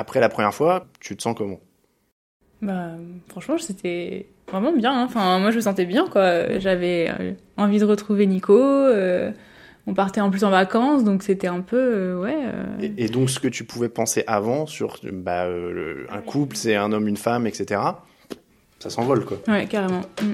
[0.00, 1.58] Après la première fois, tu te sens comment?
[2.62, 2.90] Bah,
[3.28, 4.92] franchement, c'était vraiment bien.
[4.92, 5.04] hein.
[5.04, 6.58] Enfin, moi, je me sentais bien, quoi.
[6.60, 8.56] J'avais euh, envie de retrouver Nico.
[8.56, 9.32] euh,
[9.88, 12.36] on partait en plus en vacances, donc c'était un peu, euh, ouais.
[12.44, 16.20] euh, et, et donc, ce que tu pouvais penser avant sur bah, euh, le- un
[16.20, 17.80] couple, c'est un homme, une femme, etc.,
[18.78, 19.38] ça s'envole, quoi.
[19.48, 20.02] Ouais, carrément.
[20.22, 20.32] Mm.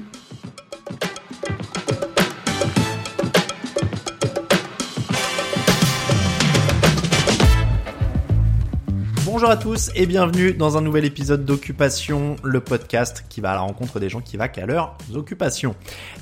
[9.45, 13.53] Bonjour à tous et bienvenue dans un nouvel épisode d'Occupation, le podcast qui va à
[13.53, 15.75] la rencontre des gens qui vaquent à leurs occupations.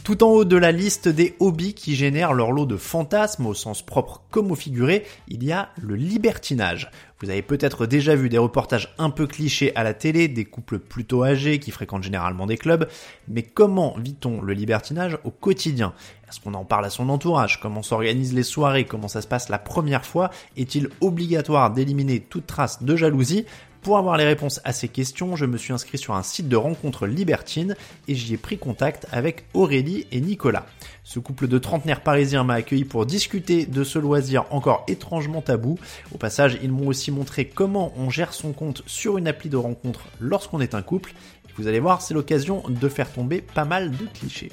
[0.04, 3.54] Tout en haut de la liste des hobbies qui génèrent leur lot de fantasmes au
[3.54, 6.92] sens propre comme au figuré, il y a le libertinage.
[7.24, 10.78] Vous avez peut-être déjà vu des reportages un peu clichés à la télé, des couples
[10.78, 12.86] plutôt âgés qui fréquentent généralement des clubs,
[13.30, 15.94] mais comment vit-on le libertinage au quotidien?
[16.28, 17.62] Est-ce qu'on en parle à son entourage?
[17.62, 18.84] Comment s'organisent les soirées?
[18.84, 20.32] Comment ça se passe la première fois?
[20.58, 23.46] Est-il obligatoire d'éliminer toute trace de jalousie?
[23.84, 26.56] Pour avoir les réponses à ces questions, je me suis inscrit sur un site de
[26.56, 27.76] rencontres libertines
[28.08, 30.66] et j'y ai pris contact avec Aurélie et Nicolas.
[31.04, 35.78] Ce couple de trentenaires parisiens m'a accueilli pour discuter de ce loisir encore étrangement tabou.
[36.14, 39.58] Au passage, ils m'ont aussi montré comment on gère son compte sur une appli de
[39.58, 41.14] rencontre lorsqu'on est un couple.
[41.58, 44.52] Vous allez voir, c'est l'occasion de faire tomber pas mal de clichés.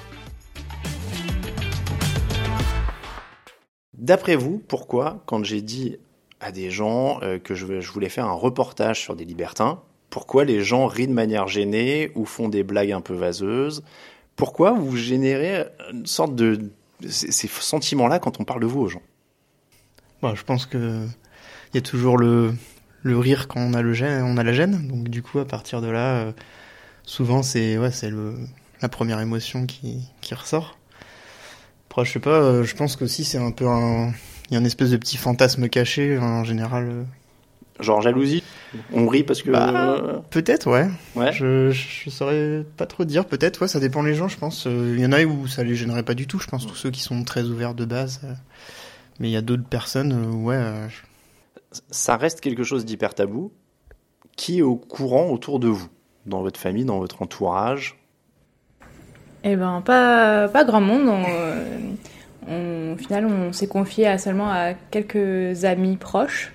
[3.97, 5.99] D'après vous, pourquoi, quand j'ai dit
[6.41, 10.45] à des gens euh, que je, je voulais faire un reportage sur des libertins, pourquoi
[10.45, 13.85] les gens rient de manière gênée ou font des blagues un peu vaseuses?
[14.37, 16.71] Pourquoi vous générez une sorte de
[17.09, 19.03] ces, sentiments-là quand on parle de vous aux gens?
[20.21, 21.07] Bah, je pense que
[21.73, 22.53] il y a toujours le,
[23.03, 24.89] le rire quand on a le gêne, on a la gêne.
[24.89, 26.33] Donc du coup, à partir de là, euh,
[27.05, 28.11] souvent c'est ouais, c'est
[28.83, 30.77] la première émotion qui qui ressort.
[31.89, 34.13] Après, je sais pas, euh, je pense qu'aussi c'est un peu un
[34.55, 36.89] y a une espèce de petit fantasme caché en général.
[36.91, 37.03] euh.
[37.81, 38.43] Genre jalousie
[38.93, 39.51] On rit parce que...
[39.51, 40.89] Bah, Peut-être, ouais.
[41.17, 41.33] ouais.
[41.33, 43.25] Je, je saurais pas trop dire.
[43.25, 44.67] Peut-être, ouais, ça dépend les gens, je pense.
[44.67, 46.75] Euh, Il y en a où ça les gênerait pas du tout, je pense, tous
[46.75, 48.21] ceux qui sont très ouverts de base.
[48.25, 48.33] euh.
[49.19, 50.57] Mais il y a d'autres personnes, euh, ouais.
[50.57, 53.51] euh, je- Ça reste quelque chose d'hyper tabou.
[54.37, 55.89] Qui est au courant autour de vous
[56.27, 57.97] Dans votre famille, dans votre entourage?
[59.43, 61.09] Eh ben, pas, pas grand monde.
[61.09, 61.79] On, euh,
[62.51, 66.53] on- au final, on s'est confié à seulement à quelques amis proches.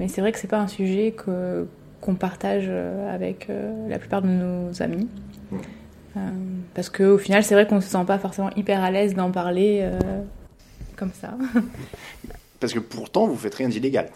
[0.00, 1.66] Mais c'est vrai que c'est pas un sujet que,
[2.00, 5.08] qu'on partage euh, avec euh, la plupart de nos amis.
[6.16, 6.20] Euh,
[6.74, 9.80] parce qu'au final, c'est vrai qu'on se sent pas forcément hyper à l'aise d'en parler
[9.82, 9.98] euh,
[10.96, 11.36] comme ça.
[12.60, 14.08] Parce que pourtant, vous faites rien d'illégal.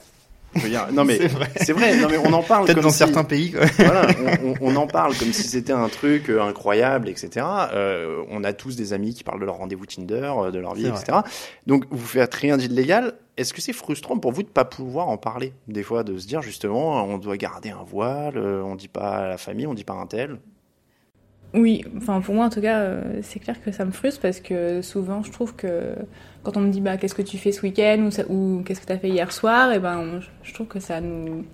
[0.54, 1.18] Dire, non mais
[1.56, 1.96] C'est vrai.
[1.98, 3.66] Non mais on en parle Peut-être dans si- certains pays, quoi.
[3.78, 4.06] voilà,
[4.42, 7.44] on, on- on en parle comme si c'était un truc euh, incroyable, etc.
[7.74, 10.74] Euh, on a tous des amis qui parlent de leur rendez-vous Tinder, euh, de leur
[10.74, 11.18] vie, etc.
[11.66, 13.14] Donc vous faites rien d'illégal.
[13.36, 16.26] Est-ce que c'est frustrant pour vous de pas pouvoir en parler des fois, de se
[16.26, 19.74] dire justement, on doit garder un voile, euh, on dit pas à la famille, on
[19.74, 20.38] dit pas à un tel?
[21.54, 24.40] Oui, enfin pour moi en tout cas, euh, c'est clair que ça me frustre parce
[24.40, 25.94] que souvent je trouve que
[26.42, 28.80] quand on me dit bah qu'est-ce que tu fais ce week-end ou, ça- ou qu'est-ce
[28.82, 31.44] que tu as fait hier soir, et ben on- je trouve que ça nous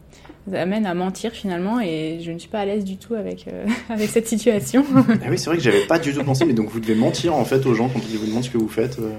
[0.52, 3.64] amène à mentir finalement et je ne suis pas à l'aise du tout avec euh,
[3.90, 4.84] avec cette situation.
[4.96, 7.34] Ah oui, c'est vrai que j'avais pas du tout pensé, mais donc vous devez mentir
[7.36, 8.98] en fait aux gens quand ils vous demandent ce que vous faites.
[8.98, 9.12] euh.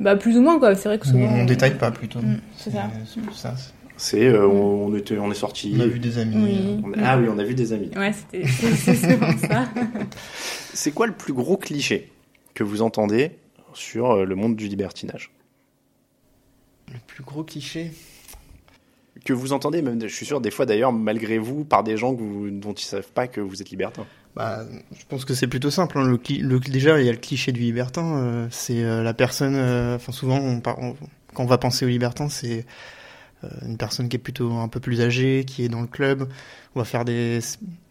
[0.00, 2.18] bah plus ou moins quoi, c'est vrai que On, souvent on détaille pas plutôt.
[2.18, 2.90] Mm, c'est ça.
[3.06, 3.54] C'est plus ça.
[4.02, 5.74] C'est, euh, on, on était, on est sorti.
[5.76, 6.36] On a vu des amis.
[6.36, 6.80] Oui.
[6.82, 7.90] On- Ah oui, on a vu des amis.
[7.94, 8.46] Ouais, c'était
[8.96, 9.68] souvent ça.
[10.72, 12.10] C'est quoi le plus gros cliché
[12.54, 13.32] que vous entendez
[13.74, 15.30] sur euh, le monde du libertinage?
[16.90, 17.92] Le plus gros cliché?
[19.24, 22.14] Que vous entendez, même, je suis sûr, des fois d'ailleurs, malgré vous, par des gens
[22.14, 24.06] que vous- dont ils savent pas que vous êtes libertin.
[24.34, 24.64] Bah,
[24.98, 25.98] je pense que c'est plutôt simple.
[25.98, 26.04] hein.
[26.06, 28.16] Le, déjà, il y a le cliché du libertin.
[28.16, 29.56] euh, c'est euh, la personne.
[29.56, 30.96] euh, Enfin, souvent, on, par- on-
[31.34, 32.62] quand on va penser au libertin, c'est euh,
[33.62, 36.28] une personne qui est plutôt un peu plus âgée, qui est dans le club.
[36.74, 37.40] On va faire des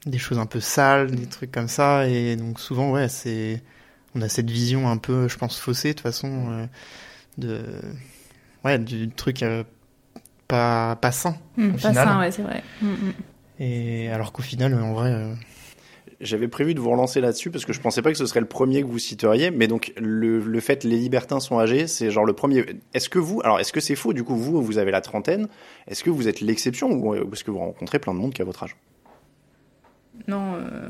[0.05, 2.07] des choses un peu sales, des trucs comme ça.
[2.07, 3.61] Et donc souvent, ouais, c'est
[4.15, 6.65] on a cette vision un peu, je pense, faussée de toute façon euh,
[7.37, 7.61] de
[8.65, 9.63] ouais du truc euh,
[10.47, 11.35] pas pas sain.
[11.57, 12.07] Mm, Au pas final.
[12.07, 12.63] ça, ouais, c'est vrai.
[12.81, 13.13] Mm, mm.
[13.61, 15.11] Et alors qu'au final, en vrai.
[15.11, 15.34] euh,
[16.21, 18.45] J'avais prévu de vous relancer là-dessus parce que je pensais pas que ce serait le
[18.45, 22.25] premier que vous citeriez, mais donc le, le fait les libertins sont âgés, c'est genre
[22.25, 22.66] le premier.
[22.93, 24.11] Est-ce que vous, alors est-ce que c'est faux?
[24.11, 25.47] Du coup vous, vous avez la trentaine,
[25.87, 28.41] est-ce que vous êtes l'exception ou ou est-ce que vous rencontrez plein de monde qui
[28.41, 28.75] a votre âge?
[30.27, 30.89] Non, euh,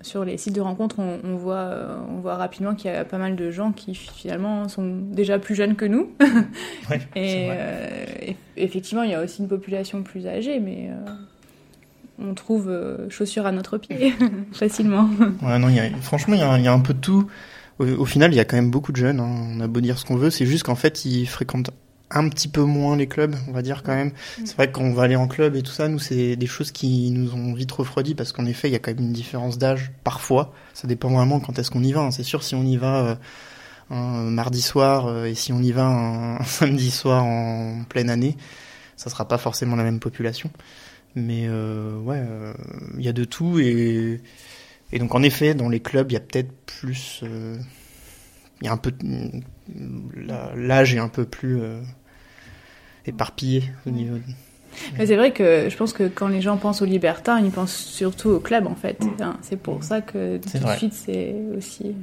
[0.00, 3.04] sur les sites de rencontres, on, on voit, euh, on voit rapidement qu'il y a
[3.04, 6.12] pas mal de gens qui finalement sont déjà plus jeunes que nous.
[6.90, 7.56] Ouais, c'est Et vrai.
[7.60, 11.10] euh, eff- effectivement, il y a aussi une population plus âgée, mais euh,
[12.20, 14.14] on trouve euh, chaussures à notre pied
[14.52, 15.08] facilement.
[15.42, 17.26] Ouais, non, y a, franchement, il y, a, il y a un peu de tout.
[17.78, 19.20] Au, au final, il y a quand même beaucoup de jeunes.
[19.20, 19.46] hein.
[19.56, 21.70] On a beau dire ce qu'on veut, c'est juste qu'en fait, ils fréquentent
[22.12, 24.10] un petit peu moins les clubs, on va dire quand même.
[24.44, 26.46] C'est vrai que quand on va aller en club et tout ça, nous c'est des
[26.46, 29.12] choses qui nous ont vite refroidi parce qu'en effet il y a quand même une
[29.12, 30.52] différence d'âge parfois.
[30.74, 32.00] Ça dépend vraiment quand est-ce qu'on y va.
[32.00, 32.10] hein.
[32.10, 33.14] C'est sûr si on y va euh,
[33.90, 38.10] un mardi soir euh, et si on y va un, un samedi soir en pleine
[38.10, 38.36] année,
[38.96, 40.50] ça sera pas forcément la même population.
[41.16, 42.52] Mais euh, ouais, euh,
[42.98, 44.20] il y a de tout et
[44.92, 47.56] et donc en effet dans les clubs il y a peut-être plus, euh,
[48.60, 48.92] il y a un peu
[50.16, 51.80] la- l'âge est un peu plus euh,
[53.06, 54.16] éparpillé au niveau.
[54.16, 54.22] de-
[54.98, 57.74] Mais c'est vrai que je pense que quand les gens pensent aux libertins, ils pensent
[57.76, 59.02] surtout au club en fait.
[59.04, 59.32] Mm.
[59.42, 61.94] C'est pour ça que tout de suite c'est aussi.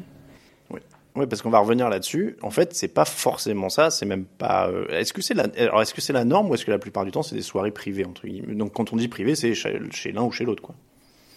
[1.17, 2.37] Oui, parce qu'on va revenir là-dessus.
[2.43, 3.89] En fait, c'est pas forcément ça.
[3.89, 4.67] C'est même pas.
[4.69, 5.47] euh, Est-ce que c'est la.
[5.57, 7.41] Alors, est-ce que c'est la norme ou est-ce que la plupart du temps c'est des
[7.41, 8.53] soirées privées entre guillemets?
[8.55, 9.79] Donc, quand on dit privé, c'est chez,
[10.13, 10.75] l'un ou chez l'autre, quoi.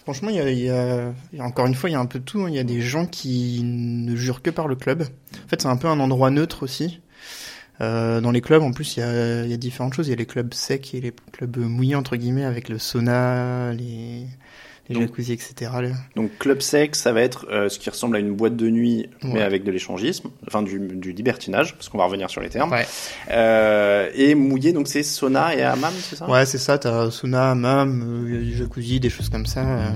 [0.02, 1.12] Franchement, il y a, y a-
[1.44, 2.40] encore une fois, il y a un peu tout.
[2.42, 2.46] hein.
[2.48, 5.02] Il y a des gens qui ne jurent que par le club.
[5.02, 7.00] En fait, c'est un peu un endroit neutre aussi.
[7.80, 10.08] Euh, dans les clubs, en plus, il y, a, il y a différentes choses.
[10.08, 13.72] Il y a les clubs secs et les clubs mouillés, entre guillemets, avec le sauna,
[13.72, 14.26] les,
[14.90, 15.54] les Donc- jacuzzi, etc.
[15.80, 15.88] là.
[16.16, 19.08] Donc, club sec, ça va être euh, ce qui ressemble à une boîte de nuit,
[19.22, 22.70] mais avec de l'échangisme, enfin du, du libertinage, parce qu'on va revenir sur les termes.
[22.72, 22.86] Ouais.
[23.30, 26.28] Euh, et mouillé, donc c'est sauna et hammam, c'est ça?
[26.28, 26.76] Ouais, c'est ça.
[26.78, 29.60] T'as sauna, hammam, euh, jacuzzi, des choses comme ça.
[29.60, 29.90] euh.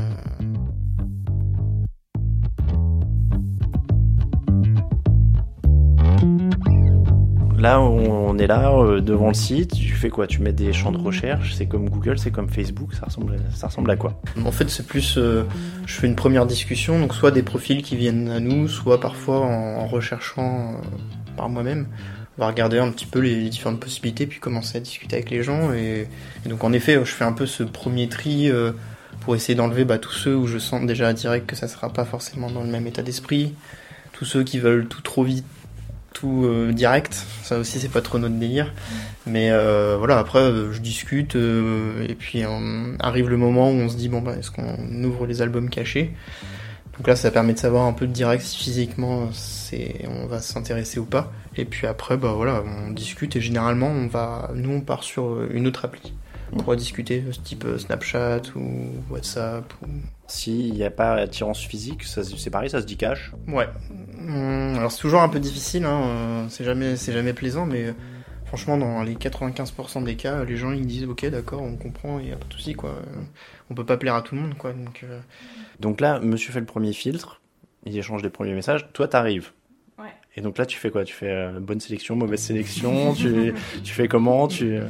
[7.58, 9.74] Là, on, est là euh, devant le site.
[9.74, 10.26] Tu fais quoi?
[10.26, 11.54] Tu mets des champs de recherche?
[11.54, 12.94] C'est comme Google, c'est comme Facebook.
[12.94, 14.20] Ça ressemble, à- ça ressemble à quoi?
[14.44, 15.44] En fait, c'est plus, euh,
[15.86, 19.40] je fais une première discussion, donc soit des profils qui viennent à nous, soit parfois
[19.40, 21.86] en, recherchant euh, par moi-même.
[22.36, 25.42] On va regarder un petit peu les, différentes possibilités, puis commencer à discuter avec les
[25.42, 25.72] gens.
[25.72, 26.08] Et,
[26.46, 28.50] donc, en effet, je fais un peu ce premier tri
[29.20, 32.04] pour essayer d'enlever bah, tous ceux où je sens déjà direct que ça sera pas
[32.04, 33.54] forcément dans le même état d'esprit,
[34.12, 35.46] tous ceux qui veulent tout trop vite,
[36.14, 37.12] tout euh, direct.
[37.42, 38.72] Ça aussi, c'est pas trop notre délire.
[39.26, 42.42] Mais euh, voilà, après, euh, je discute, et puis
[43.00, 46.14] arrive le moment où on se dit, bon, bah, est-ce qu'on ouvre les albums cachés?
[46.96, 51.00] Donc là, ça permet de savoir un peu direct si physiquement c'est, on va s'intéresser
[51.00, 51.32] ou pas.
[51.56, 55.42] Et puis après, bah voilà, on discute, et généralement, on va, nous, on part sur
[55.50, 56.14] une autre appli
[56.52, 59.72] pour discuter, ce type euh, Snapchat ou WhatsApp.
[59.82, 59.86] Ou...
[60.26, 63.32] S'il n'y a pas attirance physique, ça, c'est pareil, ça se dit cash.
[63.46, 63.68] Ouais.
[64.18, 67.86] Hum, alors c'est toujours un peu difficile, hein, euh, c'est jamais, c'est jamais plaisant, mais
[67.86, 67.92] euh,
[68.46, 72.28] franchement dans les 95% des cas, les gens ils disent ok d'accord, on comprend, il
[72.28, 72.94] y a pas de souci quoi.
[73.70, 74.72] On peut pas plaire à tout le monde quoi.
[74.72, 75.20] Donc euh,
[75.80, 77.40] Donc là, monsieur fait le premier filtre.
[77.86, 78.86] Il échange les premiers messages.
[78.94, 79.50] Toi, t'arrives.
[80.36, 81.04] Et donc là, tu fais quoi?
[81.04, 83.12] Tu fais euh, bonne sélection, mauvaise sélection?
[83.16, 83.54] Tu,
[83.84, 84.48] tu fais comment?
[84.48, 84.76] Tu...
[84.76, 84.84] euh,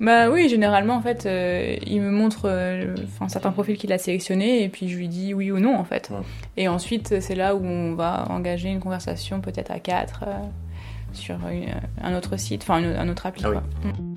[0.00, 2.48] Bah oui, généralement en fait, euh, il me montre
[3.04, 5.84] enfin certains profils qu'il a sélectionnés et puis je lui dis oui ou non en
[5.84, 6.08] fait.
[6.10, 6.18] Ouais.
[6.56, 10.24] Et ensuite c'est là où on va engager une conversation peut-être à quatre
[11.12, 11.68] sur une-
[12.02, 13.42] un autre site, enfin une- un autre appli.
[13.44, 13.56] Ah oui.
[13.84, 14.10] Mm.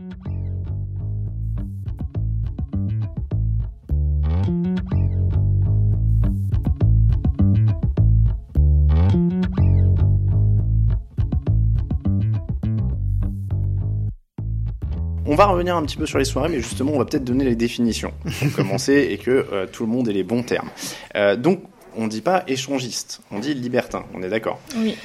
[15.26, 17.46] On va revenir un petit peu sur les soirées, mais justement, on va peut-être donner
[17.46, 20.70] les définitions pour commencer et que euh, tout le monde ait les bons termes.
[21.16, 21.64] Euh, donc,
[21.96, 24.04] on dit pas échangiste, on dit libertin.
[24.14, 24.60] On est d'accord?
[24.76, 24.96] Oui,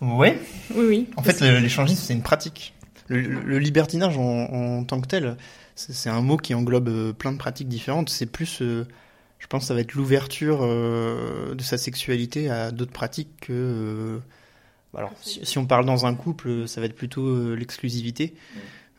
[0.00, 0.38] ouais.
[0.74, 1.08] oui, oui.
[1.16, 2.72] En fait, l'échangisme c'est une pratique.
[3.08, 5.36] Le, le- le libertinage en, en tant que tel,
[5.76, 8.08] c'est un mot qui englobe euh, plein de pratiques différentes.
[8.08, 8.86] C'est plus, euh,
[9.38, 13.52] je pense, que ça va être l'ouverture euh, de sa sexualité à d'autres pratiques que.
[13.52, 14.18] euh,
[14.96, 18.32] alors, si, si on parle dans un couple, ça va être plutôt euh, l'exclusivité.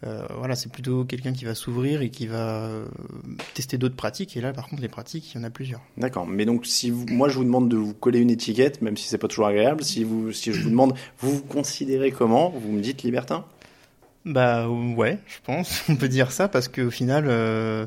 [0.03, 2.85] Euh, voilà, c'est plutôt quelqu'un qui va s'ouvrir et qui va euh,
[3.53, 4.35] tester d'autres pratiques.
[4.37, 5.81] Et là, par contre, les pratiques, il y en a plusieurs.
[5.97, 6.27] D'accord.
[6.27, 9.07] Mais donc, si vous, moi, je vous demande de vous coller une étiquette, même si
[9.07, 12.49] c'est pas toujours agréable, si vous, si je vous demande, vous vous considérez comment?
[12.49, 13.45] Vous me dites libertin?
[14.25, 17.85] Bah ouais, je pense, on peut dire ça parce qu'au final, euh,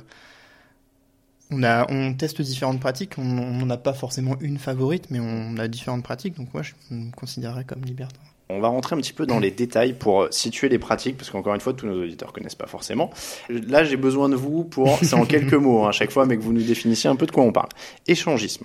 [1.50, 3.18] on a, on teste différentes pratiques.
[3.18, 6.36] On n'en a pas forcément une favorite, mais on a différentes pratiques.
[6.36, 8.20] Donc moi, je me considérerais comme libertin.
[8.50, 11.30] On va rentrer un petit peu dans les détails pour euh, situer les pratiques, parce
[11.30, 13.10] qu'encore une fois, tous nos auditeurs connaissent pas forcément.
[13.50, 16.36] Là, j'ai besoin de vous pour, c'est en quelques mots hein, à chaque fois, mais
[16.36, 17.68] que vous nous définissiez un peu de quoi on parle.
[18.06, 18.64] Échangisme.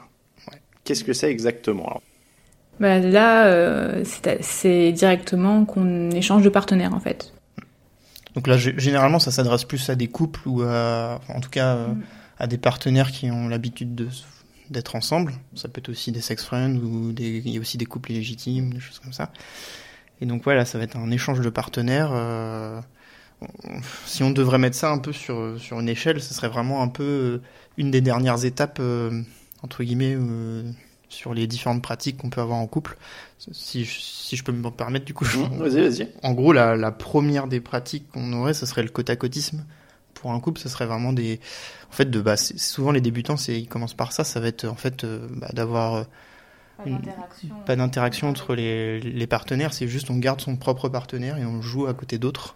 [0.50, 0.60] Ouais.
[0.86, 2.02] Qu'est-ce que c'est exactement alors?
[2.80, 4.04] Bah, là, euh,
[4.42, 7.34] c'est directement qu'on échange de partenaires en fait.
[8.36, 11.76] Donc là, généralement, ça s'adresse plus à des couples ou à, enfin, en tout cas,
[11.76, 11.88] euh,
[12.40, 14.08] à des partenaires qui ont l'habitude de
[14.74, 15.34] d'être ensemble.
[15.56, 18.12] Ça peut être aussi des sex friends ou des, il y a aussi des couples
[18.12, 19.32] illégitimes, des choses comme ça.
[20.22, 22.12] Et donc voilà, ça va être un échange de partenaires.
[22.14, 22.82] euh,
[24.06, 26.88] si on devrait mettre ça un peu sur sur une échelle, ce serait vraiment un
[26.88, 27.42] peu euh,
[27.78, 29.22] une des dernières étapes euh,
[29.64, 30.64] entre guillemets euh,
[31.10, 32.98] sur les différentes pratiques qu'on peut avoir en couple.
[33.52, 36.08] Si je, si je peux me permettre, du coup, je- Mmh, Vas-y, vas-y.
[36.24, 39.66] en gros, la, la première des pratiques qu'on aurait, ce serait le côte à côtisme.
[40.24, 41.40] Pour un couple, ce serait vraiment des,
[41.90, 44.24] en fait, de, bah, souvent les débutants, c'est, ils commencent par ça.
[44.24, 46.04] Ça va être, en fait, euh, bah, d'avoir euh,
[47.66, 49.74] pas d'interaction entre les, les partenaires.
[49.74, 52.56] C'est juste, on garde son propre partenaire et on joue à côté d'autres.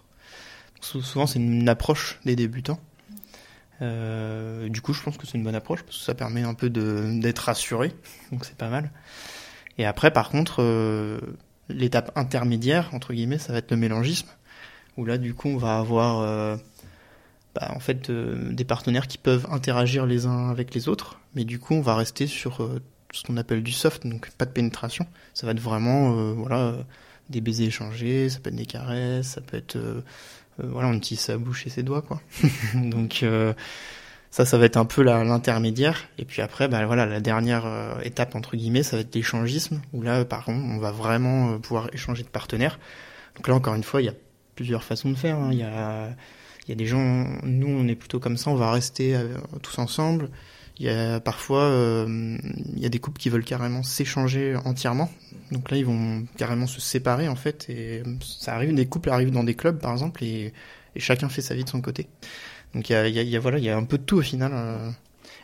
[0.80, 2.80] Sou- Souvent, c'est une approche des débutants.
[3.82, 6.54] Euh, du coup, je pense que c'est une bonne approche parce que ça permet un
[6.54, 7.94] peu d'être rassuré.
[8.32, 8.92] Donc, c'est pas mal.
[9.78, 11.20] Et après, par contre, euh,
[11.70, 14.30] l'étape intermédiaire, entre guillemets, ça va être le mélangisme.
[14.98, 16.58] Où là, du coup, on va avoir euh,
[17.60, 21.20] bah, en fait euh, des partenaires qui peuvent interagir les uns avec les autres.
[21.34, 22.80] Mais du coup, on va rester sur euh,
[23.12, 25.08] ce qu'on appelle du soft, donc pas de pénétration.
[25.34, 26.76] Ça va être vraiment euh, voilà,
[27.30, 29.78] des baisers échangés, ça peut être des caresses, ça peut être
[30.60, 32.22] voilà, on utilise sa bouche et ses doigts quoi.
[32.76, 33.24] donc
[34.32, 36.08] ça, ça va être un peu l'intermédiaire.
[36.18, 37.66] Et puis après, bah, voilà, la dernière
[38.04, 41.90] étape entre guillemets, ça va être l'échangisme, où là, par contre, on va vraiment pouvoir
[41.94, 42.80] échanger de partenaires.
[43.36, 44.16] Donc là, encore une fois, il y a
[44.56, 45.38] plusieurs façons de faire.
[45.38, 45.50] hein.
[45.52, 46.16] Il y a
[46.68, 49.38] il y a des gens, nous on est plutôt comme ça, on va rester euh,
[49.62, 50.30] tous ensemble.
[50.80, 52.38] Il y a parfois, euh,
[52.76, 55.10] il y a des couples qui veulent carrément s'échanger entièrement.
[55.52, 57.68] Donc là, ils vont carrément se séparer en fait.
[57.70, 60.54] Et ça arrive, des couples arrivent dans des clubs par exemple, et,
[60.98, 62.08] chacun fait sa vie de son côté.
[62.76, 64.18] Donc il y a, il y a- voilà, il y a un peu de tout
[64.18, 64.52] au final.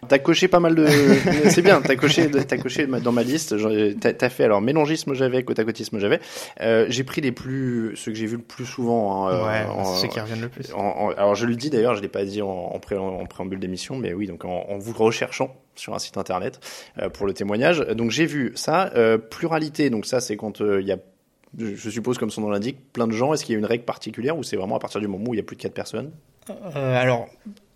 [0.07, 0.85] T'as coché pas mal de.
[1.49, 3.55] c'est bien, t'as coché, t'as coché dans ma liste.
[3.99, 6.19] T'as t'as fait alors mélangisme j'avais, côtisme j'avais.
[6.61, 9.27] Euh, j'ai pris les plus, ceux que j'ai vus le plus souvent.
[9.27, 10.73] hein, euh, ouais, en- c'est ceux qui reviennent le plus.
[10.73, 13.59] en- en- alors je le dis d'ailleurs, je l'ai pas dit en, pré- en préambule
[13.59, 16.59] d'émission, mais oui, donc en, vous recherchant sur un site internet
[17.01, 17.79] euh, pour le témoignage.
[17.79, 19.89] Donc j'ai vu ça, euh, pluralité.
[19.89, 20.97] Donc ça, c'est quand il y a,
[21.57, 23.33] je suppose comme son nom l'indique, plein de gens.
[23.33, 25.33] Est-ce qu'il y a une règle particulière ou c'est vraiment à partir du moment où
[25.33, 26.11] il y a plus de quatre personnes?
[26.49, 27.27] Euh, alors,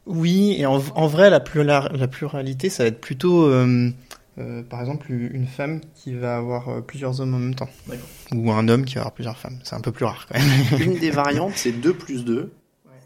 [0.07, 3.89] oui, et en, en vrai, la, plura- la pluralité, ça va être plutôt, euh,
[4.39, 7.69] euh, par exemple, une femme qui va avoir euh, plusieurs hommes en même temps.
[7.87, 8.07] D'accord.
[8.35, 9.59] Ou un homme qui va avoir plusieurs femmes.
[9.63, 10.81] C'est un peu plus rare quand même.
[10.93, 12.51] Une des variantes, c'est 2 plus 2.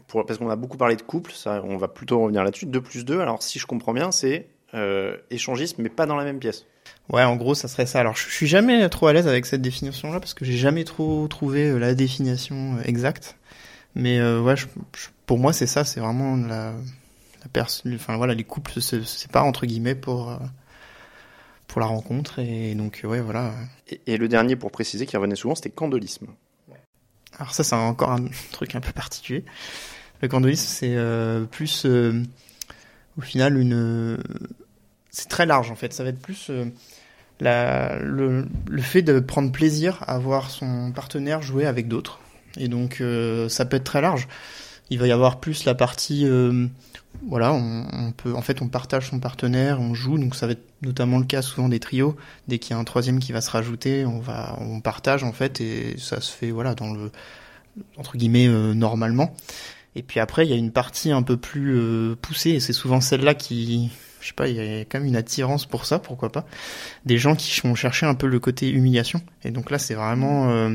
[0.08, 2.66] Pour, parce qu'on a beaucoup parlé de couple, ça, on va plutôt revenir là-dessus.
[2.66, 6.24] 2 plus 2, alors si je comprends bien, c'est euh, échangisme, mais pas dans la
[6.24, 6.66] même pièce.
[7.10, 8.00] Ouais, en gros, ça serait ça.
[8.00, 10.84] Alors, je je suis jamais trop à l'aise avec cette définition-là parce que j'ai jamais
[10.84, 13.36] trop trouvé la définition exacte.
[13.94, 15.84] Mais euh, ouais, je- je- pour moi, c'est ça.
[15.84, 17.94] C'est vraiment la, la personne.
[17.94, 20.36] Enfin voilà, les couples se, séparent entre guillemets pour euh,
[21.66, 23.52] pour la rencontre et donc ouais, voilà.
[23.88, 26.26] Et, et le dernier, pour préciser, qui revenait souvent, c'était candolisme.
[27.38, 29.44] Alors ça, c'est encore un truc un peu particulier.
[30.20, 32.22] Le candolisme, c'est euh, plus, euh,
[33.18, 34.18] au final, une...
[35.10, 35.92] C'est très large, en fait.
[35.92, 36.66] Ça va être plus euh,
[37.40, 42.20] la, le, le fait de prendre plaisir à voir son partenaire jouer avec d'autres.
[42.56, 44.28] Et donc, euh, ça peut être très large.
[44.90, 46.26] Il va y avoir plus la partie...
[46.26, 46.68] euh,
[47.28, 50.66] voilà, on, peut, en fait, on partage son partenaire, on joue, donc ça va être
[50.80, 52.16] notamment le cas souvent des trios.
[52.48, 55.32] Dès qu'il y a un troisième qui va se rajouter, on va, on partage en
[55.32, 57.10] fait, et ça se fait voilà dans le
[57.96, 59.34] entre guillemets euh, normalement.
[59.94, 62.72] Et puis après, il y a une partie un peu plus euh, poussée, et c'est
[62.72, 63.90] souvent celle-là qui,
[64.20, 66.46] je sais pas, il y a quand même une attirance pour ça, pourquoi pas.
[67.04, 69.20] Des gens qui vont chercher un peu le côté humiliation.
[69.44, 70.74] Et donc là, c'est vraiment euh,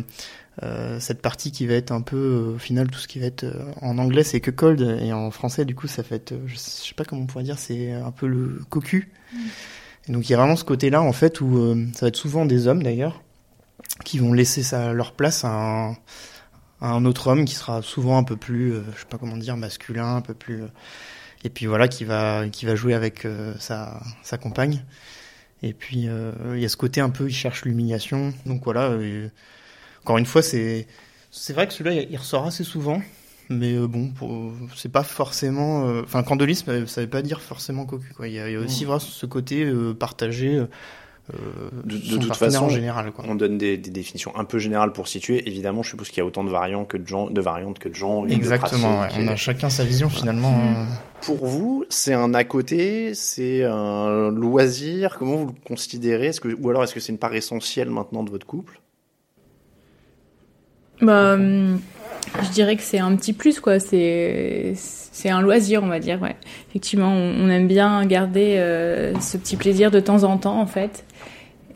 [0.63, 3.27] euh, cette partie qui va être un peu, euh, au final, tout ce qui va
[3.27, 6.55] être euh, en anglais, c'est que cold, et en français, du coup, ça fait je
[6.55, 9.11] sais pas comment on pourrait dire, c'est un peu le cocu.
[10.07, 12.67] Donc il y a vraiment ce côté-là, en fait, où ça va être souvent des
[12.67, 13.21] hommes d'ailleurs,
[14.03, 15.93] qui vont laisser leur place à
[16.81, 20.15] un, autre homme qui sera souvent un peu plus, je sais pas comment dire, masculin,
[20.15, 20.63] un peu plus,
[21.43, 23.27] et puis voilà, qui va, qui va jouer avec
[23.59, 24.01] sa,
[24.41, 24.83] compagne.
[25.61, 26.07] Et puis
[26.53, 28.33] il y a ce côté un peu, il cherche l'humiliation.
[28.45, 28.97] Donc voilà.
[30.07, 30.87] Encore une fois, c'est,
[31.31, 33.01] c'est vrai que celui-là, il ressort assez souvent.
[33.49, 35.85] Mais euh, bon, pour- c'est pas forcément.
[35.85, 38.13] euh, Enfin, candolisme, euh, ça veut pas dire forcément cocu.
[38.15, 38.29] Quoi.
[38.29, 40.55] Il y a, il y a aussi vraiment ce côté partagé.
[40.55, 40.65] euh,
[41.83, 43.11] De- toute façon, en général.
[43.11, 43.25] Quoi.
[43.27, 45.45] On donne des, des définitions un peu générales pour situer.
[45.45, 47.89] Évidemment, je suppose qu'il y a autant de variants que de gens, de variantes que
[47.89, 48.23] de gens.
[48.23, 49.01] de Exactement.
[49.01, 49.09] ouais.
[49.17, 50.53] On a chacun sa vision finalement.
[50.57, 50.85] euh,
[51.21, 55.17] Pour vous, c'est un à côté, c'est un loisir.
[55.19, 56.31] Comment vous le considérez?
[56.41, 58.79] Que, ou alors est-ce que c'est une part essentielle maintenant de votre couple?
[61.01, 61.79] Bah, hum,
[62.43, 63.79] je dirais que c'est un petit plus, quoi.
[63.79, 66.35] C'est, c'est un loisir, on va dire, ouais.
[66.69, 70.67] Effectivement, on, on aime bien garder euh, ce petit plaisir de temps en temps, en
[70.67, 71.05] fait.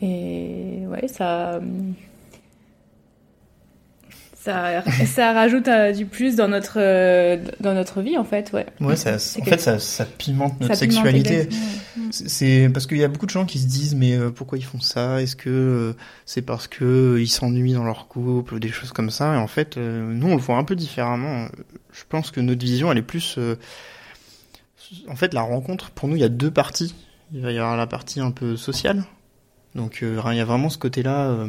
[0.00, 1.60] Et ouais, ça.
[4.42, 8.66] Ça, ça rajoute euh, du plus dans notre, euh, dans notre vie, en fait, ouais.
[8.80, 11.48] Ouais, ça, en fait, ça, ça pimente notre ça pimente sexualité.
[12.10, 14.64] C'est- parce qu'il y a beaucoup de gens qui se disent mais euh, pourquoi ils
[14.64, 15.22] font ça?
[15.22, 15.94] Est-ce que
[16.26, 19.34] c'est parce que ils s'ennuient dans leur couple ou des choses comme ça?
[19.34, 21.46] Et en fait, nous on le voit un peu différemment.
[21.92, 23.38] Je pense que notre vision elle est plus
[25.08, 26.94] en fait la rencontre pour nous il y a deux parties.
[27.32, 29.04] Il va y avoir la partie un peu sociale
[29.74, 31.46] Donc il y a vraiment ce côté-là.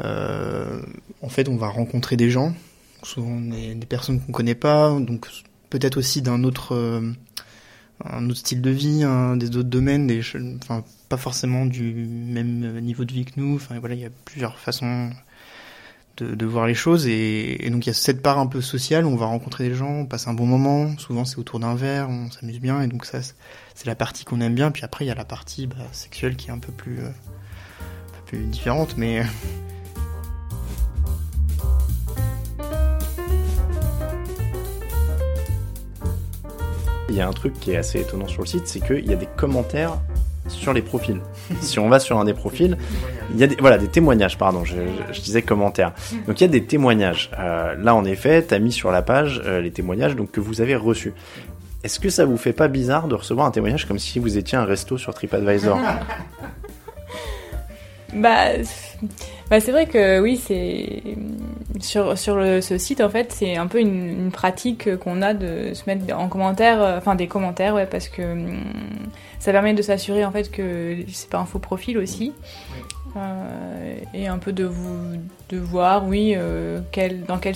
[0.00, 2.54] En fait, on va rencontrer des gens,
[3.02, 5.26] souvent des, personnes qu'on connaît pas, donc
[5.70, 6.74] peut-être aussi d'un autre
[8.04, 9.04] un autre style de vie,
[9.36, 10.20] des autres domaines, des,
[10.62, 13.56] enfin pas forcément du même niveau de vie que nous.
[13.56, 15.10] Enfin voilà, il y a plusieurs façons
[16.16, 19.10] de, voir les choses et, donc il y a cette part un peu sociale où
[19.10, 20.96] on va rencontrer des gens, on passe un bon moment.
[20.98, 24.40] Souvent c'est autour d'un verre, on s'amuse bien et donc ça c'est la partie qu'on
[24.40, 24.70] aime bien.
[24.70, 27.08] Puis après il y a la partie bah, sexuelle qui est un peu plus, euh,
[27.08, 29.22] un peu plus différente, mais
[37.08, 39.12] Il y a un truc qui est assez étonnant sur le site, c'est qu'il y
[39.12, 39.98] a des commentaires
[40.48, 41.20] sur les profils.
[41.60, 42.76] si on va sur un des profils,
[43.32, 44.76] il y a des, voilà, des témoignages, pardon, je,
[45.20, 45.92] disais commentaires.
[46.26, 47.30] Donc il y a des témoignages.
[47.38, 50.40] Euh, là, en effet, tu as mis sur la page euh, les témoignages donc, que
[50.40, 51.12] vous avez reçus.
[51.84, 54.58] Est-ce que ça vous fait pas bizarre de recevoir un témoignage comme si vous étiez
[54.58, 55.78] un resto sur TripAdvisor?
[58.14, 58.52] Bah,
[59.50, 61.02] bah c'est vrai que oui, c'est
[61.80, 65.74] sur sur le, ce site en fait, c'est un peu une, pratique qu'on a de
[65.74, 68.60] se mettre en commentaire, euh, enfin des commentaires, ouais, parce que hum,
[69.38, 72.32] ça permet de s'assurer en fait que c'est pas un faux profil aussi.
[73.16, 75.16] Euh, et un peu de vous
[75.48, 77.54] de voir oui euh, quel, dans quel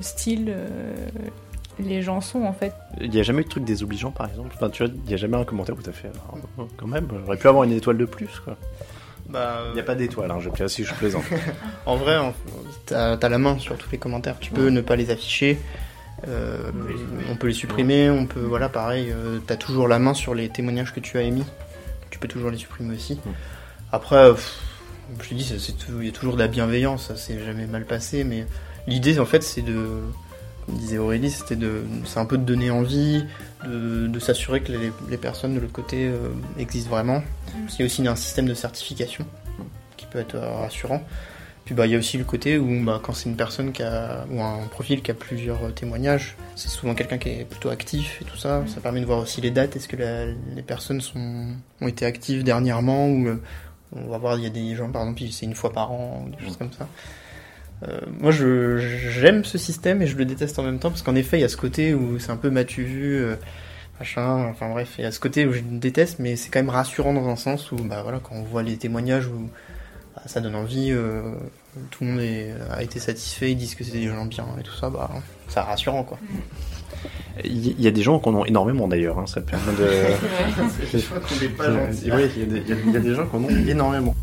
[0.00, 0.54] style
[1.80, 2.72] les gens sont en fait.
[3.00, 4.50] Il n'y a jamais eu de truc désobligeant par exemple?
[4.54, 6.10] Enfin tu vois, il n'y a jamais un commentaire où tu as fait
[6.76, 8.56] quand même, j'aurais pu avoir une étoile de plus quoi.
[9.32, 11.24] Bah, il n'y a pas d'étoile, hein, je, si je plaisante.
[11.86, 12.18] en vrai,
[12.86, 14.38] tu as, la main sur tous les commentaires.
[14.38, 15.58] Tu peux ne pas les afficher.
[16.28, 16.70] Euh,
[17.30, 18.10] on peut les supprimer.
[18.10, 19.10] On peut, voilà, pareil.
[19.10, 21.46] Euh, tu as toujours la main sur les témoignages que tu as émis.
[22.10, 23.18] Tu peux toujours les supprimer aussi.
[23.90, 24.32] Après,
[25.22, 25.50] je te dis,
[25.88, 27.08] il y a toujours de la bienveillance.
[27.08, 28.24] Ça s'est jamais mal passé.
[28.24, 28.46] Mais
[28.86, 30.02] l'idée, en fait, c'est de
[30.66, 33.24] comme disait Aurélie, c'était de, c'est un peu de donner envie,
[33.64, 34.72] de, s'assurer que
[35.08, 36.28] les, personnes de l'autre côté euh,
[36.58, 37.18] existent vraiment.
[37.18, 37.66] Mm.
[37.70, 39.24] Il y a aussi un système de certification
[39.96, 41.02] qui peut être euh, rassurant.
[41.64, 43.84] Puis bah il y a aussi le côté où bah, quand c'est une personne qui
[43.84, 47.68] a ou un profil qui a plusieurs euh, témoignages, c'est souvent quelqu'un qui est plutôt
[47.68, 48.60] actif et tout ça.
[48.60, 48.68] Mm.
[48.68, 49.76] Ça permet de voir aussi les dates.
[49.76, 53.38] Est-ce que les personnes sont ont été actives dernièrement ou
[53.94, 56.24] on va voir il y a des gens par exemple c'est une fois par an
[56.26, 56.58] ou des choses mm.
[56.58, 56.88] comme ça.
[57.82, 61.14] Euh, moi, je, j'aime ce système et je le déteste en même temps parce qu'en
[61.14, 63.34] effet, il y a ce côté où c'est un peu matu vu, euh,
[63.98, 64.46] machin.
[64.50, 67.12] Enfin bref, il y a ce côté où je déteste, mais c'est quand même rassurant
[67.12, 69.48] dans un sens où, bah voilà, quand on voit les témoignages où
[70.14, 71.22] bah, ça donne envie, euh,
[71.90, 72.20] tout le monde
[72.70, 75.10] a été satisfait, ils disent que c'est des gens bien et tout ça, bah
[75.48, 76.18] c'est rassurant quoi.
[77.44, 79.88] Il y a des gens qui en ont énormément d'ailleurs, hein, ça permet de.
[80.92, 82.10] je crois qu'on n'est pas gentil.
[82.12, 84.14] Oui, il y, a des gens qui en ont énormément.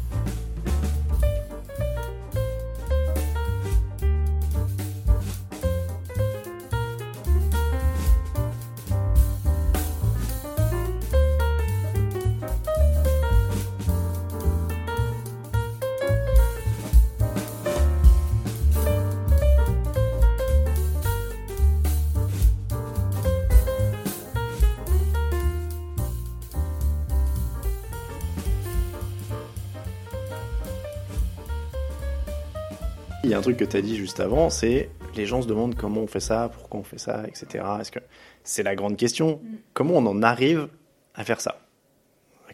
[33.24, 35.48] Il y a un truc que tu as dit juste avant, c'est les gens se
[35.48, 37.66] demandent comment on fait ça, pourquoi on fait ça, etc.
[37.82, 38.00] Est-ce que
[38.44, 39.42] c'est la grande question?
[39.74, 40.70] Comment on en arrive
[41.16, 41.60] à faire ça?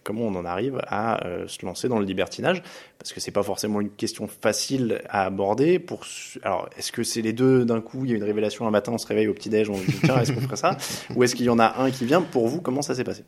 [0.04, 2.62] Comment on en arrive à euh, se lancer dans le libertinage?
[3.00, 5.80] Parce que c'est pas forcément une question facile à aborder.
[5.80, 6.06] Pour
[6.44, 8.06] alors, est-ce que c'est les deux d'un coup?
[8.06, 9.86] Il y a une révélation un matin, on se réveille au petit déj, on se
[9.86, 10.78] dit tiens, est-ce qu'on ferait ça?
[11.16, 12.22] Ou est-ce qu'il y en a un qui vient?
[12.22, 13.24] Pour vous, comment ça s'est passé?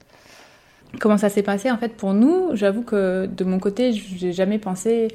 [0.99, 1.71] Comment ça s'est passé?
[1.71, 5.07] En fait, pour nous, j'avoue que de mon côté, j'ai jamais pensé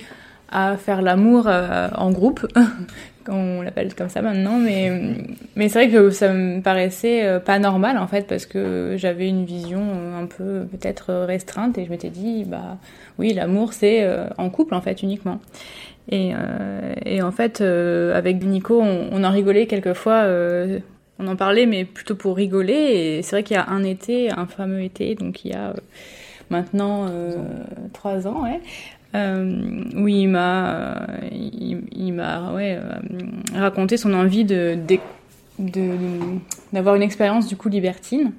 [0.52, 2.46] à faire l'amour euh, en groupe,
[3.28, 4.92] on l'appelle comme ça maintenant, mais,
[5.56, 9.28] mais c'est vrai que ça me paraissait euh, pas normal en fait, parce que j'avais
[9.28, 9.82] une vision
[10.20, 12.76] un peu peut-être restreinte et je m'étais dit, bah
[13.18, 15.40] oui, l'amour c'est euh, en couple en fait uniquement.
[16.10, 16.32] Et,
[17.06, 20.26] et en fait, avec Nico, on, on, en rigolait quelquefois,
[21.20, 22.72] on en parlait, mais plutôt pour rigoler.
[22.74, 25.74] Et c'est vrai qu'il y a un été, un fameux été, donc il y a
[26.50, 27.06] maintenant
[27.92, 28.60] trois ans, ouais,
[29.14, 32.94] euh, où il m'a, il, m'a ouais, euh,
[33.54, 34.78] raconté son envie de,
[36.72, 38.32] d'avoir une expérience du coup libertine.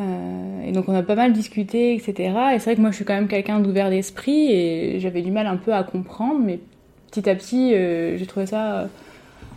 [0.00, 2.32] Euh, et donc on a pas mal discuté, etc.
[2.54, 5.30] Et c'est vrai que moi je suis quand même quelqu'un d'ouvert d'esprit et j'avais du
[5.30, 6.60] mal un peu à comprendre, mais
[7.10, 8.88] petit à petit j'ai trouvé ça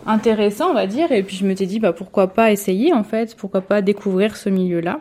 [0.05, 1.13] intéressant, on va dire.
[1.13, 4.35] Et puis je me suis dit bah pourquoi pas essayer en fait, pourquoi pas découvrir
[4.35, 4.99] ce milieu-là.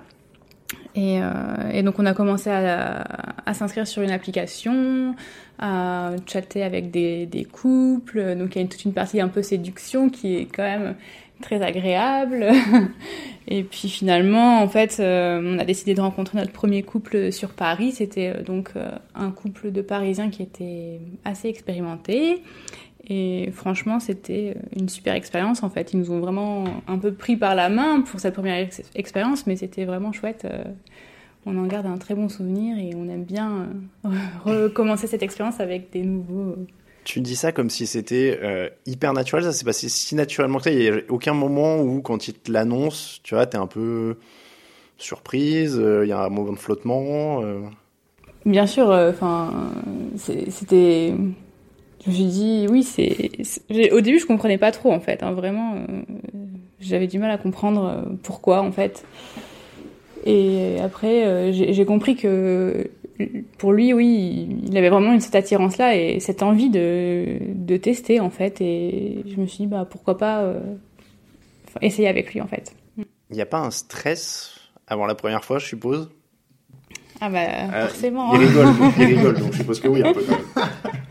[0.95, 3.05] Et, euh, et, donc on a commencé à,
[3.47, 5.15] à s'inscrire sur une application,
[5.59, 8.37] à chatter avec des, des, couples.
[8.37, 10.95] Donc il y a une, toute une partie un peu séduction qui est quand même
[11.41, 12.47] très agréable.
[13.49, 17.51] et puis finalement, en fait, euh, on a décidé de rencontrer notre premier couple sur
[17.51, 17.93] Paris.
[17.93, 18.71] C'était euh, donc
[19.15, 22.43] un couple de Parisiens qui était assez expérimenté.
[23.15, 25.93] Et franchement, c'était une super expérience en fait.
[25.93, 29.47] Ils nous ont vraiment un peu pris par la main pour cette première ex expérience,
[29.47, 30.47] mais c'était vraiment chouette.
[31.45, 33.69] On en garde un très bon souvenir et on aime bien
[34.45, 36.57] recommencer cette expérience avec des nouveaux.
[37.05, 40.65] Tu dis ça comme si c'était euh, hyper naturel, ça s'est passé si naturellement que
[40.65, 40.71] ça.
[40.71, 44.17] Il n'y a aucun moment où, quand ils te l'annoncent, tu vois, t'es un peu
[44.97, 47.43] surprise, il y a un moment de flottement.
[47.43, 47.61] Euh...
[48.47, 49.73] Bien sûr, enfin,
[50.17, 51.15] c'était
[52.05, 53.31] je me suis dit, oui, c'est.
[53.93, 55.23] Au début, je comprenais pas trop, en fait.
[55.23, 56.03] Hein, vraiment, euh,
[56.81, 59.05] j'avais du mal à comprendre euh, pourquoi, en fait.
[60.25, 62.91] Et après, euh, j'ai compris que
[63.59, 68.31] pour lui, oui, il avait vraiment cette attirance-là et cette envie de, de tester, en
[68.31, 68.61] fait.
[68.61, 70.55] Et je me suis dit, bah, pourquoi pas
[71.83, 72.75] essayer avec lui, en fait.
[72.97, 74.57] Il n'y a pas un stress
[74.89, 76.11] avant la première fois, je suppose?
[77.21, 78.35] Ah, bah, forcément.
[78.35, 81.02] Il rigole, il rigole, donc je suppose que oui, un peu quand même.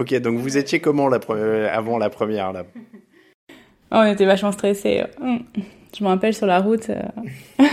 [0.00, 1.20] Ok, donc vous étiez comment la
[1.74, 2.64] avant la première là?
[3.92, 5.02] Oh, On était vachement stressés.
[5.98, 6.90] Je me rappelle sur la route.
[6.90, 7.02] Euh.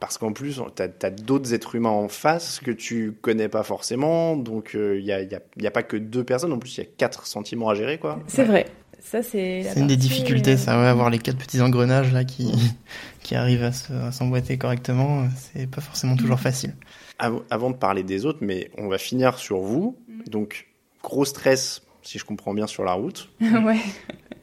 [0.00, 4.36] Parce qu'en plus, tu as, d'autres êtres humains en face que tu connais pas forcément.
[4.36, 6.52] Donc il euh, n'y a, y a, y a, pas que deux personnes.
[6.52, 7.98] En plus, il y a quatre sentiments à gérer.
[7.98, 8.18] quoi.
[8.26, 8.66] C'est vrai.
[9.00, 12.52] Ça, c'est une des difficultés, ça, ouais, avoir les quatre petits engrenages là qui,
[13.22, 16.74] qui arrivent à s'emboîter correctement, c'est pas forcément toujours facile.
[17.18, 19.96] Avant de parler des autres, mais on va finir sur vous.
[20.26, 20.66] Donc,
[21.02, 23.30] gros stress, si je comprends bien, sur la route.
[23.40, 23.80] ouais.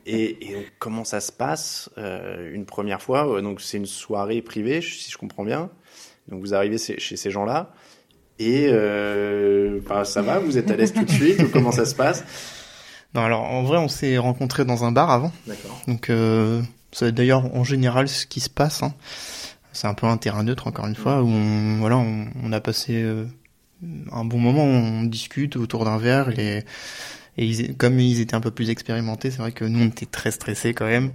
[0.06, 4.42] Et, et donc, comment ça se passe euh, une première fois Donc, c'est une soirée
[4.42, 5.70] privée, si je comprends bien.
[6.28, 7.74] Donc, vous arrivez chez ces gens-là.
[8.38, 11.86] Et euh, bah, ça va Vous êtes à l'aise tout de suite ou Comment ça
[11.86, 12.24] se passe?
[13.14, 15.32] Non, alors en vrai, on s'est rencontrés dans un bar avant.
[15.48, 15.82] D'accord.
[15.88, 16.62] Donc, euh,
[16.92, 18.84] c'est d'ailleurs en général ce qui se passe.
[18.84, 18.94] Hein.
[19.72, 22.60] C'est un peu un terrain neutre, encore une fois, où on, voilà, on, on a
[22.60, 23.26] passé euh,
[24.12, 26.66] un bon moment, on discute autour d'un verre et,
[27.38, 30.06] et ils, comme ils étaient un peu plus expérimentés, c'est vrai que nous on était
[30.06, 31.12] très stressés quand même.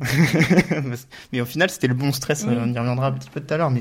[1.33, 3.57] mais au final c'était le bon stress, on y reviendra un petit peu tout à
[3.57, 3.71] l'heure.
[3.71, 3.81] Mais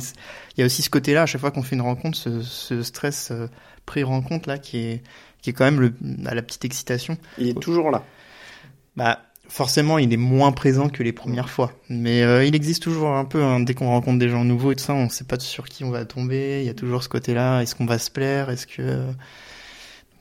[0.56, 2.82] il y a aussi ce côté-là, à chaque fois qu'on fait une rencontre, ce, ce
[2.82, 3.48] stress euh,
[3.86, 5.04] pré-rencontre là qui est,
[5.42, 5.94] qui est quand même le,
[6.26, 7.18] à la petite excitation.
[7.38, 8.04] Il est toujours là.
[8.96, 11.74] Bah forcément, il est moins présent que les premières fois.
[11.90, 14.76] Mais euh, il existe toujours un peu, hein, dès qu'on rencontre des gens nouveaux et
[14.76, 16.62] tout ça, on sait pas sur qui on va tomber.
[16.62, 17.62] Il y a toujours ce côté-là.
[17.62, 18.50] Est-ce qu'on va se plaire?
[18.50, 19.04] Est-ce que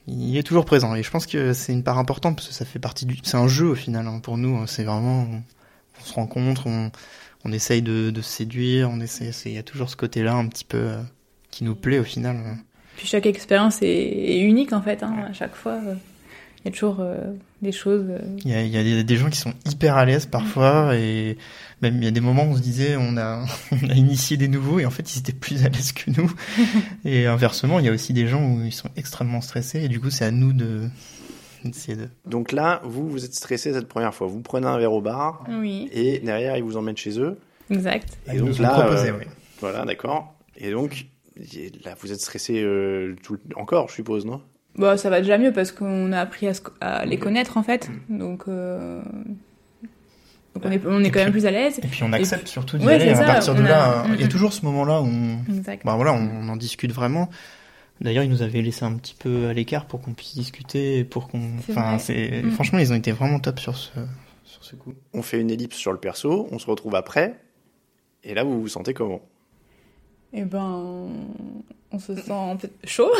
[0.08, 2.64] il est toujours présent Et je pense que c'est une part importante parce que ça
[2.64, 3.18] fait partie du.
[3.22, 4.66] C'est un jeu au final hein, pour nous.
[4.66, 5.26] C'est vraiment,
[6.00, 6.66] on, se rencontre,
[7.44, 9.30] on, essaye de, séduire, on essaie.
[9.44, 11.02] Il y a toujours ce côté-là un petit peu euh,
[11.50, 12.38] qui nous plaît au final.
[12.96, 15.02] Puis chaque expérience est, est unique en fait.
[15.02, 15.78] Hein, à chaque fois,
[16.60, 17.00] il y a toujours
[17.62, 18.06] des choses.
[18.08, 18.18] Euh.
[18.44, 21.36] Il y a, il y a des, gens qui sont hyper à l'aise parfois et
[21.82, 24.36] même il y a des moments où on se disait on a, on a initié
[24.36, 26.32] des nouveaux et en fait ils étaient plus à l'aise que nous.
[27.04, 30.00] et inversement, il y a aussi des gens où ils sont extrêmement stressés et du
[30.00, 30.88] coup c'est à nous de
[31.64, 32.08] de...
[32.24, 34.28] Donc là, vous, vous êtes stressé cette première fois.
[34.28, 35.88] Vous prenez un verre au bar oui.
[35.92, 37.36] et derrière, ils vous emmènent chez eux.
[37.68, 38.16] Exact.
[38.32, 39.24] Et donc là, proposé, euh, oui.
[39.60, 40.34] voilà, d'accord.
[40.56, 41.06] Et donc,
[41.84, 44.40] là, vous êtes stressé euh, tout, encore, je suppose, non?
[44.78, 47.90] Bah, ça va déjà mieux parce qu'on a appris à, à, les connaître en fait.
[48.08, 49.02] Donc, euh...
[50.54, 51.78] Donc on est, on est quand même plus à l'aise.
[51.82, 52.52] Et puis on accepte puis...
[52.52, 53.10] surtout d'y ouais, aller.
[53.10, 55.38] À partir de là, il y a toujours ce moment-là où on,
[55.84, 57.28] bah, voilà, on, en discute vraiment.
[58.00, 61.28] D'ailleurs, ils nous avaient laissé un petit peu à l'écart pour qu'on puisse discuter, pour
[61.28, 61.40] qu'on.
[61.68, 62.52] Enfin, c'est mm.
[62.52, 63.90] franchement, ils ont été vraiment top sur ce
[64.44, 64.94] sur ce coup.
[65.12, 67.38] On fait une ellipse sur le perso, on se retrouve après,
[68.24, 69.20] et là, vous vous sentez comment?
[70.32, 71.08] Eh ben,
[71.92, 73.10] on se sent un peu chaud.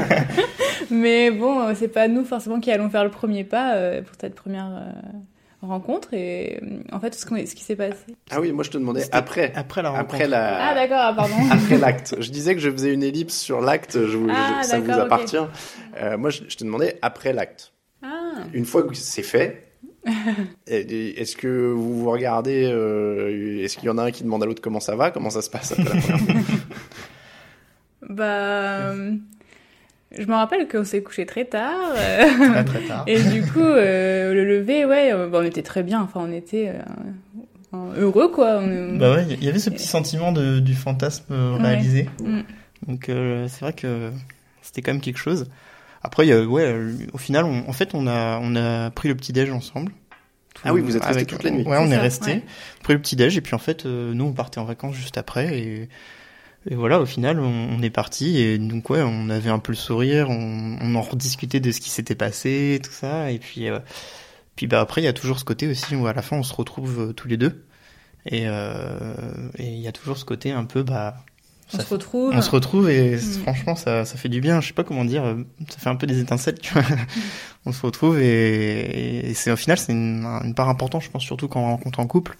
[0.90, 4.34] Mais bon, c'est pas nous forcément qui allons faire le premier pas euh, pour cette
[4.34, 6.14] première euh, rencontre.
[6.14, 8.16] Et en fait, ce, ce qui s'est passé.
[8.30, 9.52] Ah oui, moi je te demandais après.
[9.54, 10.14] Après la rencontre.
[10.14, 10.70] Après la...
[10.70, 11.34] Ah d'accord, pardon.
[11.50, 12.16] après l'acte.
[12.18, 15.38] Je disais que je faisais une ellipse sur l'acte, je, ah, ça vous appartient.
[15.38, 16.02] Okay.
[16.02, 17.72] Euh, moi je, je, te demandais après l'acte.
[18.02, 18.32] Ah.
[18.54, 19.72] Une fois que c'est fait,
[20.66, 24.46] est-ce que vous vous regardez euh, Est-ce qu'il y en a un qui demande à
[24.46, 26.34] l'autre comment ça va Comment ça se passe après la première fois?
[28.08, 28.94] Bah.
[30.18, 31.94] Je me rappelle qu'on s'est couché très tard.
[31.94, 33.04] très, très tard.
[33.06, 36.02] Et du coup, euh, le lever, ouais, euh, bah, on était très bien.
[36.02, 36.72] Enfin, on était
[37.74, 38.58] euh, heureux, quoi.
[38.60, 38.96] On...
[38.96, 42.08] Bah ouais, il y avait ce petit sentiment de, du fantasme réalisé.
[42.20, 42.28] Ouais.
[42.28, 42.44] Mm.
[42.88, 44.10] Donc, euh, c'est vrai que
[44.60, 45.46] c'était quand même quelque chose.
[46.02, 46.74] Après, y a, ouais,
[47.12, 49.92] au final, on, en fait, on a, on a pris le petit déj ensemble.
[50.64, 51.64] Ah oui, vous êtes resté toute la nuit.
[51.64, 52.30] Ouais, on est ça, resté.
[52.32, 52.42] ouais.
[52.80, 55.16] Après le petit déj et puis en fait euh, nous on partait en vacances juste
[55.16, 55.88] après et,
[56.70, 59.72] et voilà au final on, on est parti et donc ouais on avait un peu
[59.72, 63.68] le sourire, on, on en rediscutait de ce qui s'était passé tout ça et puis
[63.68, 63.80] euh,
[64.56, 66.42] puis bah après il y a toujours ce côté aussi où à la fin on
[66.42, 67.64] se retrouve euh, tous les deux
[68.26, 69.14] et euh,
[69.58, 71.16] et il y a toujours ce côté un peu bah
[71.74, 72.32] On se retrouve.
[72.34, 73.18] on se retrouve et Mm.
[73.42, 74.60] franchement ça, ça fait du bien.
[74.60, 76.58] Je sais pas comment dire, euh, ça fait un peu des étincelles.
[76.60, 76.84] Tu vois.
[77.66, 81.22] on se retrouve et, et c'est au final c'est une, une part importante, je pense
[81.24, 82.36] surtout quand on rencontre en couple,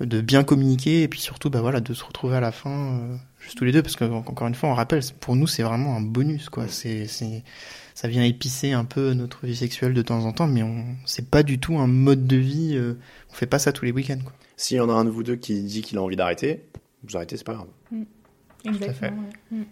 [0.00, 3.16] de bien communiquer et puis surtout bah voilà de se retrouver à la fin euh,
[3.40, 5.96] juste tous les deux parce que encore une fois on rappelle pour nous c'est vraiment
[5.96, 6.68] un bonus quoi.
[6.68, 7.44] C'est c'est
[7.94, 11.30] ça vient épicer un peu notre vie sexuelle de temps en temps, mais on c'est
[11.30, 12.76] pas du tout un mode de vie.
[12.76, 12.98] euh,
[13.30, 14.32] on fait pas ça tous les week-ends quoi.
[14.56, 16.64] S'il y en a un de vous deux qui dit qu'il a envie d'arrêter,
[17.04, 17.68] vous arrêtez, c'est pas grave.
[18.64, 18.92] Exactement.
[18.94, 19.10] fait.
[19.10, 19.58] ouais.
[19.58, 19.64] Mm.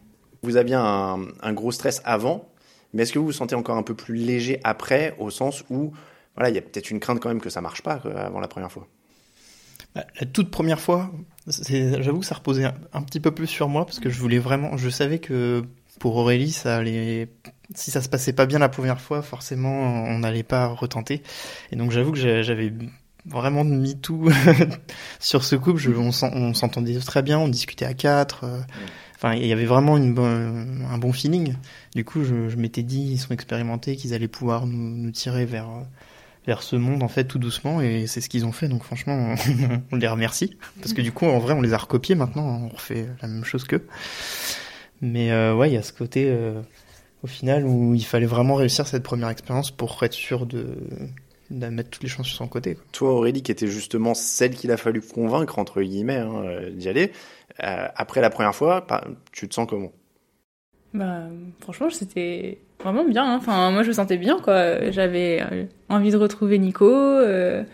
[0.43, 2.49] Vous aviez un, un gros stress avant,
[2.93, 5.93] mais est-ce que vous vous sentez encore un peu plus léger après, au sens où,
[6.35, 8.41] voilà, il y a peut-être une crainte quand même que ça marche pas quoi, avant
[8.41, 8.87] la première fois?
[9.95, 11.13] La toute première fois,
[11.47, 14.77] j'avoue que ça reposait un, petit peu plus sur moi parce que je voulais vraiment,
[14.77, 15.65] je savais que
[16.01, 17.29] pour Aurélie, ça allait,
[17.75, 21.23] si ça se passait pas bien la première fois, forcément, on n'allait pas retenter.
[21.71, 22.73] Et donc j'avoue que j'avais
[23.27, 24.31] vraiment mis tout
[25.21, 25.81] sur ce couple.
[25.97, 28.45] On s'en- on s'entendait très bien, on discutait à quatre.
[28.45, 28.61] euh,
[29.17, 30.19] Enfin, il y avait vraiment une
[30.91, 31.55] un bon feeling.
[31.95, 35.69] Du coup, je, m'étais dit, ils sont expérimentés, qu'ils allaient pouvoir nous, tirer vers
[36.47, 39.35] vers ce monde en fait tout doucement et c'est ce qu'ils ont fait donc franchement
[39.93, 40.57] on les remercie.
[40.81, 43.45] Parce que du coup en vrai on les a recopiés maintenant on refait la même
[43.45, 43.87] chose qu'eux.
[45.01, 46.61] Mais euh, ouais il y a ce côté euh,
[47.23, 50.77] au final où il fallait vraiment réussir cette première expérience pour être sûr de,
[51.51, 52.85] de mettre toutes les chances sur son côté quoi.
[52.93, 56.89] Toi, Aurélie, qui était justement celle qu'il a fallu convaincre, entre guillemets, hein, euh, d'y
[56.89, 57.13] aller,
[57.63, 58.87] euh, après la première fois,
[59.33, 59.93] tu te sens comment?
[60.93, 61.25] Bah,
[61.61, 63.25] franchement, c'était vraiment bien.
[63.25, 63.37] hein.
[63.37, 64.91] Enfin, moi, je me sentais bien, quoi.
[64.91, 66.89] J'avais euh, envie de retrouver Nico.
[66.93, 67.65] euh,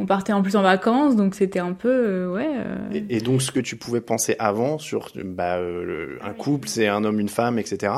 [0.00, 2.48] on partait en plus en vacances, donc c'était un peu, euh, ouais.
[2.48, 2.76] euh,
[3.08, 6.88] et, et donc, ce que tu pouvais penser avant sur bah, le- un couple, c'est
[6.88, 7.92] un homme, une femme, etc.,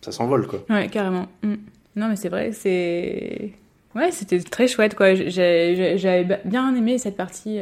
[0.00, 0.64] ça s'envole, quoi.
[0.70, 1.26] Ouais, carrément.
[1.42, 1.54] Mm.
[1.96, 3.52] Non, mais c'est vrai, c'est.
[3.94, 5.14] Ouais, c'était très chouette, quoi.
[5.14, 7.58] J'avais bien aimé cette partie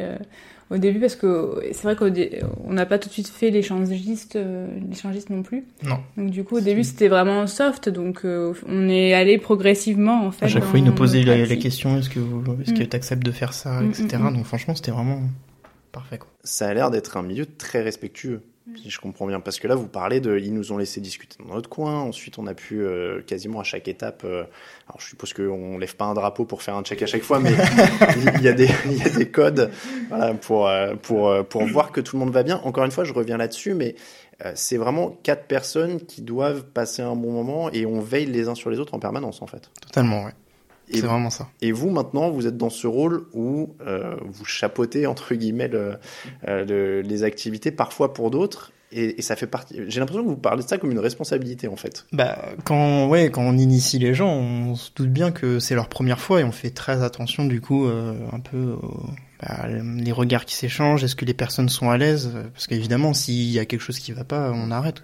[0.69, 4.67] au début parce que c'est vrai qu'on n'a pas tout de suite fait l'échangiste euh,
[4.89, 5.65] l'échangiste non plus.
[5.83, 10.25] non Donc, du coup, au début, c'était vraiment soft, donc euh, on est allé progressivement,
[10.25, 10.45] en fait.
[10.45, 12.87] à chaque fois ils nous posaient la, la question est-ce que vous est-ce que Mm.
[12.87, 14.33] tu acceptes de faire ça Mm, etc mm, mm.
[14.35, 15.21] donc franchement c'était vraiment
[15.91, 18.41] parfait quoi Ça a l'air d'être un milieu très respectueux,
[18.75, 19.39] si je comprends bien.
[19.39, 20.37] Parce que là, vous parlez de.
[20.37, 21.99] Ils nous ont laissé discuter dans notre coin.
[22.01, 24.23] Ensuite, on a pu euh, quasiment à chaque étape.
[24.23, 24.43] euh,
[24.87, 27.39] alors, je suppose qu'on lève pas un drapeau pour faire un check à chaque fois,
[27.39, 27.51] mais
[28.35, 29.69] il y, a des, il y a des codes
[30.09, 32.61] voilà, pour, euh, pour, euh, pour voir que tout le monde va bien.
[32.63, 33.95] Encore une fois, je reviens là-dessus, mais
[34.45, 38.47] euh, c'est vraiment quatre personnes qui doivent passer un bon moment et on veille les
[38.47, 39.69] uns sur les autres en permanence, en fait.
[39.81, 40.31] totalement ouais
[40.91, 45.07] c'est vraiment ça et vous, maintenant, vous êtes dans ce rôle où euh, vous chapeautez,
[45.07, 45.95] entre guillemets, le-
[46.47, 48.71] euh, le- les activités, parfois pour d'autres.
[48.95, 49.79] Et, et ça fait partie.
[49.87, 52.05] J'ai l'impression que vous parlez de ça comme une responsabilité, en fait.
[52.13, 55.89] Bah, quand, ouais, quand on initie les gens, on se doute bien que c'est leur
[55.89, 59.09] première fois et on fait très attention, du coup, euh, un peu aux-
[59.41, 61.03] bah, les regards qui s'échangent.
[61.03, 62.33] Est-ce que les personnes sont à l'aise?
[62.53, 65.03] Parce qu'évidemment, s'il y a quelque chose qui va pas, on arrête.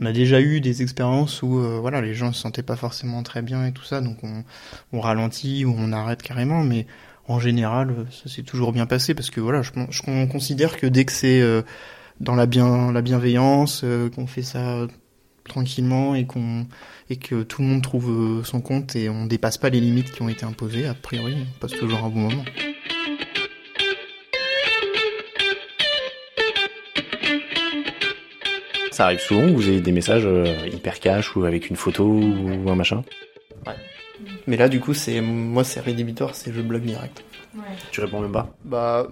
[0.00, 3.22] On a déjà eu des expériences où, euh, voilà, les gens se sentaient pas forcément
[3.22, 4.18] très bien et tout ça, donc
[4.92, 6.86] on, ralentit ou on arrête carrément, mais
[7.28, 10.76] en général, euh, ça s'est toujours bien passé parce que voilà, je, je on considère
[10.76, 11.62] que dès que c'est euh,
[12.20, 14.86] dans la bien, la bienveillance, euh, qu'on fait ça
[15.44, 16.66] tranquillement et qu'on
[17.10, 20.20] et que tout le monde trouve son compte et on dépasse pas les limites qui
[20.20, 22.44] ont été imposées, a priori, on passe toujours un bon moment.
[28.98, 32.68] Ça arrive souvent, vous avez des messages euh, hyper cash ou avec une photo ou
[32.68, 33.04] un machin.
[34.48, 37.22] Mais là, du coup, c'est moi, c'est rédhibitoire, c'est je bloque direct.
[37.92, 39.06] Tu réponds même pas Bah,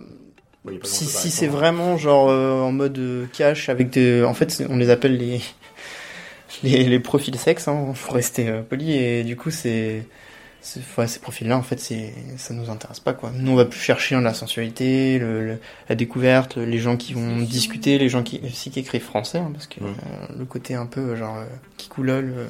[0.64, 1.60] Oui, pas si, si c'est répondre.
[1.60, 5.40] vraiment genre euh, en mode euh, cash avec des, en fait, on les appelle les
[6.64, 10.02] les, les profils sexes, hein, faut rester euh, poli et du coup, c'est-
[10.98, 13.30] ouais, ces profils-là, en fait, c'est ça nous intéresse pas quoi.
[13.34, 17.36] Nous, on va plus chercher la sensualité, le, le- la découverte, les gens qui vont
[17.38, 19.86] discuter, les gens qui aussi qui écrivent français, hein, parce que euh,
[20.38, 21.44] le côté un peu euh, genre euh,
[21.76, 22.46] qui coulole, euh,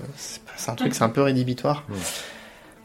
[0.56, 1.84] c'est un truc, c'est un peu rédhibitoire.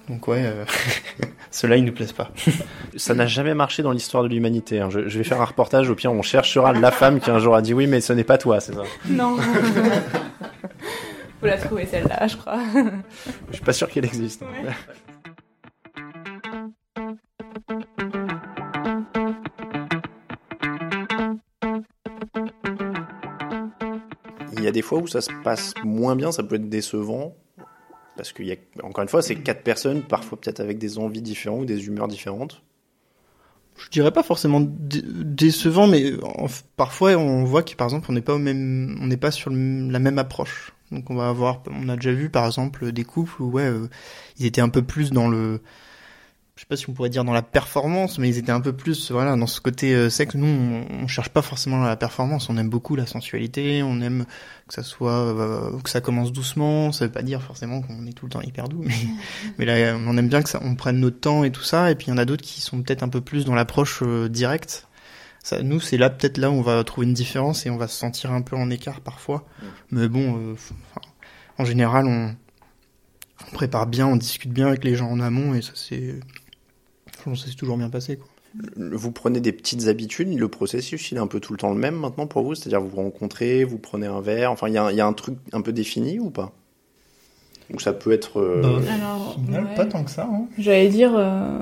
[0.10, 0.66] Donc ouais, euh,
[1.52, 2.32] ceux-là, ils nous plaisent pas.
[2.98, 4.80] Ça n'a jamais marché dans l'histoire de l'humanité.
[4.82, 4.90] hein.
[4.90, 7.56] Je, je vais faire un reportage, au pire on cherchera la femme qui un jour
[7.56, 8.84] a dit oui, mais ce n'est pas toi, c'est ça.
[9.08, 9.38] Non.
[11.40, 12.60] Faut la trouver celle-là, je crois.
[13.50, 14.44] Je suis pas sûr qu'elle existe.
[24.62, 27.36] Il y a des fois où ça se passe moins bien, ça peut être décevant.
[28.16, 31.22] Parce qu'il y a, encore une fois, c'est quatre personnes, parfois peut-être avec des envies
[31.22, 32.62] différentes ou des humeurs différentes.
[33.78, 36.14] je dirais pas forcément décevant, mais
[36.78, 39.50] parfois on voit que par exemple on n'est pas au même, on n'est pas sur
[39.50, 40.74] la même approche.
[40.92, 43.88] Donc on va avoir, on a déjà vu par exemple des couples où ouais, euh,
[44.38, 45.62] ils étaient un peu plus dans le,
[46.56, 48.74] je sais pas si on pourrait dire dans la performance, mais ils étaient un peu
[48.74, 50.36] plus voilà dans ce côté euh, sexe.
[50.36, 54.26] Nous, on, on, cherche pas forcément la performance, on aime beaucoup la sensualité, on aime
[54.68, 56.92] que ça soit euh, que ça commence doucement.
[56.92, 58.96] Ça veut pas dire forcément qu'on est tout le temps hyper doux, mais
[59.58, 61.90] mais là on aime bien que ça, on prenne notre temps et tout ça.
[61.90, 64.04] Et puis il y en a d'autres qui sont peut-être un peu plus dans l'approche
[64.04, 64.88] euh, directe.
[65.44, 67.88] Ça, nous, c'est là peut-être là où on va trouver une différence et on va
[67.88, 69.48] se sentir un peu en écart parfois.
[69.90, 70.56] Mais bon,
[71.58, 72.36] en général, on,
[73.48, 76.20] on prépare bien, on discute bien avec les gens en amont et ça c'est
[77.36, 78.18] ça s'est toujours bien passé.
[78.18, 78.28] Quoi.
[78.76, 81.80] Vous prenez des petites habitudes, le processus il est un peu tout le temps le
[81.80, 82.56] même maintenant pour vous?
[82.56, 85.62] C'est-à-dire vous vous rencontrez, vous prenez un verre, enfin il y, a un truc un
[85.62, 86.52] peu défini ou pas?
[87.74, 88.42] Ou ça peut être...
[88.42, 88.62] Euh...
[88.62, 90.28] Bah, Alors, pas tant que ça.
[90.30, 90.48] Hein.
[90.58, 91.60] J'allais dire, euh,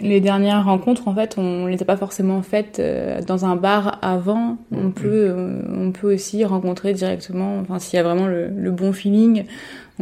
[0.00, 3.98] les dernières rencontres en fait on les a pas forcément faites euh, dans un bar
[4.02, 4.92] avant, on, mm.
[4.92, 8.92] peut, euh, on peut aussi rencontrer directement, enfin s'il y a vraiment le, le bon
[8.92, 9.44] feeling,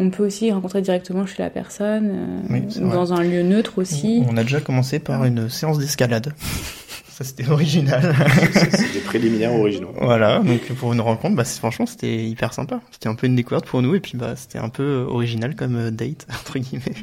[0.00, 4.22] on peut aussi rencontrer directement chez la personne, euh, dans un lieu neutre aussi.
[4.26, 6.32] On a déjà commencé par une séance d'escalade.
[7.08, 8.14] Ça, c'était original.
[8.54, 9.92] C'est des préliminaires originaux.
[10.00, 12.80] Voilà, donc pour une rencontre, bah, franchement, c'était hyper sympa.
[12.90, 15.76] C'était un peu une découverte pour nous, et puis bah, c'était un peu original comme
[15.76, 16.94] euh, date, entre guillemets.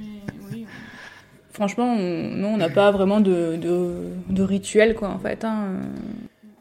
[1.54, 5.46] Franchement, on, nous, on n'a pas vraiment de, de, rituel, quoi, en fait.
[5.46, 5.82] Hein.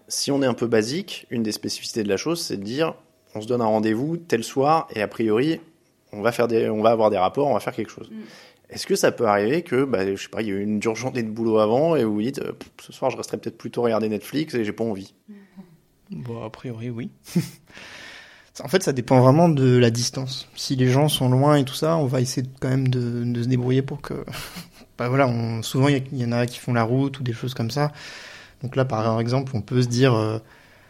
[0.09, 2.95] Si on est un peu basique, une des spécificités de la chose, c'est de dire
[3.35, 5.61] on se donne un rendez-vous tel soir, et a priori,
[6.13, 8.11] on va faire des, on va avoir des rapports, on va faire quelque chose.
[8.11, 8.23] Mm.
[8.69, 10.81] Est-ce que ça peut arriver que, bah, je sais pas, il y a eu une
[10.81, 13.59] dure journée de boulot avant et vous vous dites, euh, ce soir je resterai peut-être
[13.59, 15.15] plutôt regarder Netflix et j'ai pas envie.
[16.11, 17.11] Bon, a priori oui.
[18.65, 20.49] en fait, ça dépend vraiment de la distance.
[20.57, 23.43] Si les gens sont loin et tout ça, on va essayer quand même de, de
[23.43, 24.15] se débrouiller pour que,
[24.99, 27.55] bah voilà, on, souvent il y, en a qui font la route ou des choses
[27.55, 27.93] comme ça.
[28.63, 30.39] Donc là, par exemple, on peut se dire, euh,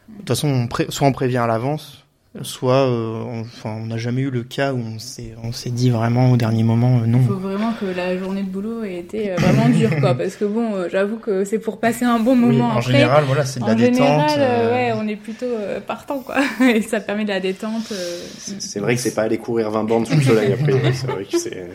[0.09, 2.06] de toute façon, on soit on prévient à l'avance,
[2.43, 5.91] soit euh, enfin on n'a jamais eu le cas où on s'est on s'est dit
[5.91, 7.21] vraiment au dernier moment euh, non.
[7.21, 10.37] Il faut vraiment que la journée de boulot ait été euh, vraiment dure quoi parce
[10.37, 13.67] que bon j'avoue que c'est pour passer un bon moment en général voilà c'est de
[13.67, 14.37] la détente.
[14.37, 15.47] ouais on est plutôt
[15.87, 16.37] partant quoi
[16.75, 17.93] et ça permet de la détente.
[18.39, 21.25] C'est vrai que c'est pas aller courir 20 bandes sous le soleil après c'est vrai
[21.25, 21.69] que c'est.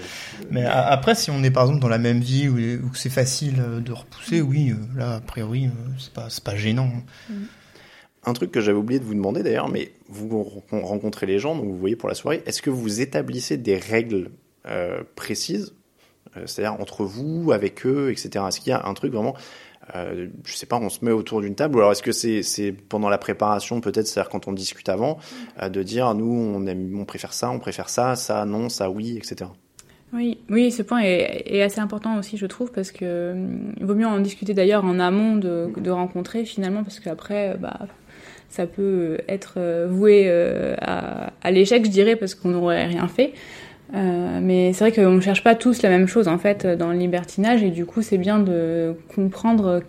[0.50, 3.92] Mais après si on est par exemple dans la même vie où, c'est facile de
[3.92, 6.90] repousser oui là a priori c'est pas c'est pas gênant.
[7.30, 7.34] Mm.
[8.26, 11.66] Un truc que j'avais oublié de vous demander d'ailleurs, mais vous rencontrez les gens, donc
[11.66, 14.30] vous voyez pour la soirée, est-ce que vous établissez des règles
[14.68, 15.74] euh, précises,
[16.38, 18.46] euh, c'est-à-dire entre vous, avec eux, etc.
[18.48, 19.36] Est-ce qu'il y a un truc vraiment,
[19.96, 22.72] euh, je sais pas, on se met autour d'une table, ou alors est-ce que c'est
[22.72, 25.18] pendant la préparation peut-être, c'est-à-dire quand on discute avant,
[25.62, 26.64] euh, de dire nous
[26.96, 29.50] on préfère ça, on préfère ça, ça non, ça oui, etc.
[30.14, 33.34] Oui, oui, ce point est, assez important aussi, je trouve, parce que
[33.80, 37.88] il vaut mieux en discuter d'ailleurs en amont de, de rencontrer finalement, parce qu'après, bah,
[38.52, 43.08] ça peut être euh, voué euh, à, à l'échec, je dirais, parce qu'on n'aurait rien
[43.08, 43.34] fait.
[43.94, 46.94] Euh, mais c'est vrai qu'on ne cherche pas tous la même chose en fait dans
[46.94, 49.82] le libertinage et du coup c'est bien de comprendre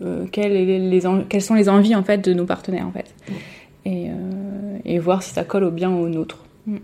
[0.00, 3.12] euh, quelles, les, quelles, sont les envies en fait de nos partenaires en fait
[3.84, 6.44] et, euh, voir si ça colle au bien au nôtre.
[6.66, 6.76] Mm.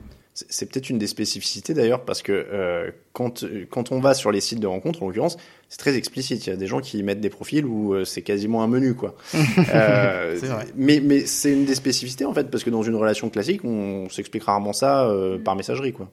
[0.49, 4.41] C'est peut-être une des spécificités d'ailleurs, parce que euh, quand, quand on va sur les
[4.41, 5.37] sites de rencontres, en l'occurrence,
[5.69, 6.47] c'est très explicite.
[6.47, 8.95] Il y a des gens qui mettent des profils où euh, c'est quasiment un menu,
[8.95, 9.17] quoi.
[9.35, 10.67] euh, vrai.
[10.77, 14.09] Mais, mais c'est une des spécificités, en fait, parce que dans une relation classique, on
[14.09, 16.11] s'explique rarement ça euh, par messagerie, quoi.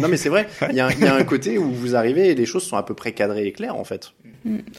[0.00, 2.30] Non, mais c'est vrai, il y, a, il y, a un côté où vous arrivez
[2.30, 4.12] et les choses sont à peu près cadrées et claires, en fait.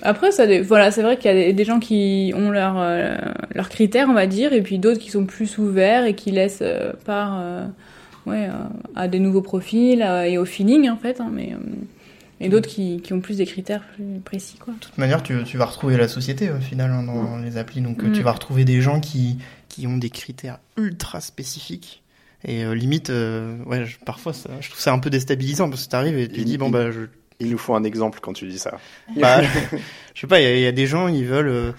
[0.01, 3.15] Après, ça, voilà, c'est vrai qu'il y a des gens qui ont leurs euh,
[3.53, 6.59] leurs critères, on va dire, et puis d'autres qui sont plus ouverts et qui laissent
[6.61, 7.65] euh, part euh,
[8.25, 8.49] ouais,
[8.95, 11.21] à des nouveaux profils et au feeling, en fait.
[11.21, 11.55] Hein, mais,
[12.41, 14.73] et d'autres qui, qui ont plus des critères plus précis, quoi.
[14.73, 17.81] De toute manière, tu, tu vas retrouver la société, au final, hein, dans les applis.
[17.81, 18.13] Donc, mm.
[18.13, 22.01] tu vas retrouver des gens qui, qui ont des critères ultra spécifiques.
[22.45, 26.17] Et limite, ouais, je, parfois, ça, je trouve ça un peu déstabilisant parce que t'arrives
[26.17, 27.07] et tu dis, bon, bah, je
[27.39, 28.77] il nous faut un exemple quand tu dis ça.
[29.15, 29.41] Bah,
[30.13, 31.71] je sais pas, il y, a des gens, ils veulent, euh,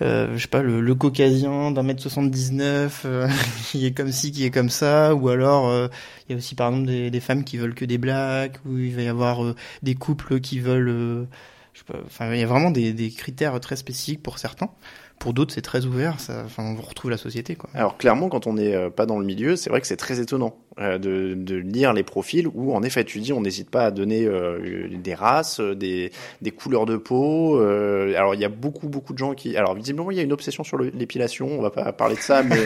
[0.00, 3.28] euh, je sais pas, le, le caucasien d'un mètre 79, euh,
[3.70, 5.88] qui est comme ci, qui est comme ça, ou alors euh,
[6.28, 8.78] il y a aussi par exemple des, des, femmes qui veulent que des blacks, ou
[8.78, 11.26] il va y avoir euh, des couples qui veulent,
[11.72, 14.70] je sais pas, enfin il y a vraiment des, des critères très spécifiques pour certains.
[15.18, 16.20] Pour d'autres, c'est très ouvert.
[16.20, 17.56] Ça, enfin, on retrouve la société.
[17.56, 17.70] Quoi.
[17.74, 20.20] Alors clairement, quand on n'est euh, pas dans le milieu, c'est vrai que c'est très
[20.20, 23.86] étonnant euh, de, de, lire les profils où, en effet, tu dis, on n'hésite pas
[23.86, 27.60] à donner euh, des races, des, des, couleurs de peau.
[27.60, 29.56] Euh, alors il y a beaucoup, beaucoup de gens qui.
[29.56, 31.48] Alors visiblement, il y a une obsession sur l'épilation.
[31.48, 32.58] On va pas parler de ça, mais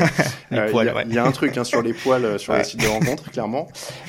[0.53, 1.07] euh, il ouais.
[1.09, 3.69] y, a un truc hein, sur les poils sur les sites de rencontres, clairement.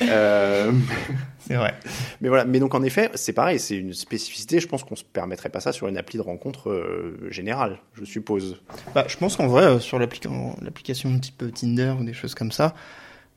[1.46, 1.74] c'est vrai.
[2.20, 4.60] Mais voilà, mais donc en effet, c'est pareil, c'est une spécificité.
[4.60, 8.04] Je pense qu'on se permettrait pas ça sur une appli de rencontre euh, générale, je
[8.04, 8.60] suppose.
[8.94, 12.74] Bah, je pense qu'en vrai, euh, sur l'application type Tinder ou des choses comme ça,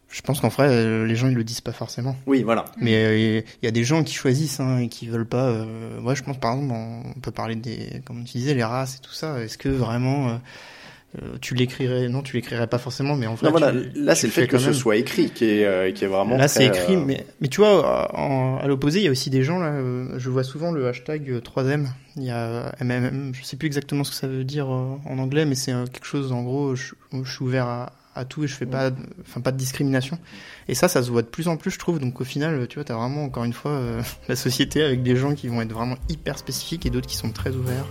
[0.10, 2.16] je pense qu'en vrai, euh, les gens ils le disent pas forcément.
[2.26, 2.66] Oui, voilà.
[2.78, 5.66] Mais euh, il y a des gens qui choisissent hein, et qui veulent pas.
[6.02, 9.00] Ouais, je pense par exemple, on peut parler des, comme tu disais, les races et
[9.00, 9.42] tout ça.
[9.44, 10.40] Est-ce que vraiment
[11.24, 13.46] euh, tu l'écrirais Non, tu l'écrirais pas forcément, mais en fait.
[13.46, 16.06] Non, voilà, tu- là c'est le fait que ce soit écrit qui est, euh, qui
[16.06, 16.38] est vraiment.
[16.38, 19.30] Là, c'est écrit, euh, mais, mais tu vois, en- à l'opposé, il y a aussi
[19.30, 19.74] des gens, là,
[20.18, 21.88] je vois souvent le hashtag euh, 3M.
[22.16, 25.46] Il y a MMM, je sais plus exactement ce que ça veut dire en anglais,
[25.46, 26.94] mais c'est quelque chose, en gros, je,
[27.24, 30.18] je suis ouvert à, à tout et je fais pas, de- enfin, pas de discrimination.
[30.68, 32.00] Et ça, ça se voit de plus en plus, je trouve.
[32.00, 33.80] Donc, au final, tu vois, t'as vraiment, encore une fois,
[34.28, 37.30] la société avec des gens qui vont être vraiment hyper spécifiques et d'autres qui sont
[37.32, 37.86] très ouverts.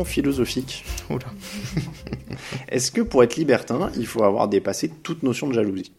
[0.00, 0.84] Question philosophique.
[2.68, 5.92] Est-ce que pour être libertin, il faut avoir dépassé toute notion de jalousie?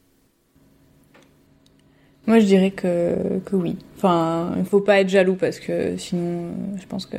[2.28, 3.78] Moi, je dirais que, que oui.
[3.98, 7.18] Enfin, il faut pas être jaloux parce que sinon, je pense que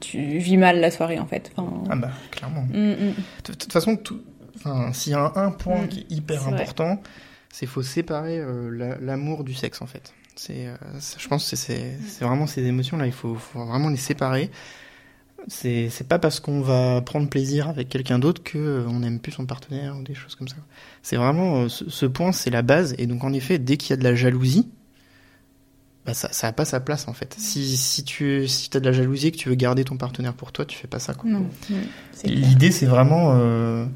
[0.00, 1.50] tu vis mal la soirée en fait.
[1.56, 2.62] Enfin, Ah bah, clairement.
[2.62, 3.14] mm, mm.
[3.46, 4.20] De toute façon, tout,
[4.56, 7.00] enfin, s'il y a un, un point Mm, qui est hyper important,
[7.52, 10.12] c'est faut séparer euh, la- l'amour du sexe en fait.
[10.36, 10.74] C'est, euh,
[11.18, 14.50] je pense que c'est, vraiment ces émotions là, il faut, faut vraiment les séparer.
[15.46, 19.18] C'est, c'est pas parce qu'on va prendre plaisir avec quelqu'un d'autre que euh, on n'aime
[19.20, 20.56] plus son partenaire ou des choses comme ça.
[21.02, 22.94] C'est vraiment euh, ce, ce point, c'est la base.
[22.98, 24.68] Et donc en effet, dès qu'il y a de la jalousie,
[26.04, 27.34] bah ça, ça a pas sa place en fait.
[27.38, 30.34] Si, si tu, si t'as de la jalousie et que tu veux garder ton partenaire
[30.34, 31.30] pour toi, tu fais pas ça quoi.
[31.30, 31.74] Non, mm.
[32.34, 33.32] L'idée, c'est vraiment.
[33.36, 33.86] euh,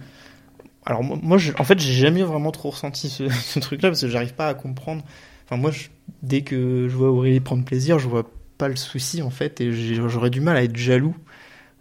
[0.86, 4.00] Alors, moi, moi, je- en fait, j'ai jamais vraiment trop ressenti ce, ce truc-là parce
[4.00, 5.02] que j'arrive pas à comprendre.
[5.44, 5.88] Enfin, moi, je-
[6.22, 9.72] dès que je vois Aurélie prendre plaisir, je vois pas le souci, en fait, et
[9.72, 11.16] j'ai- j'aurais du mal à être jaloux.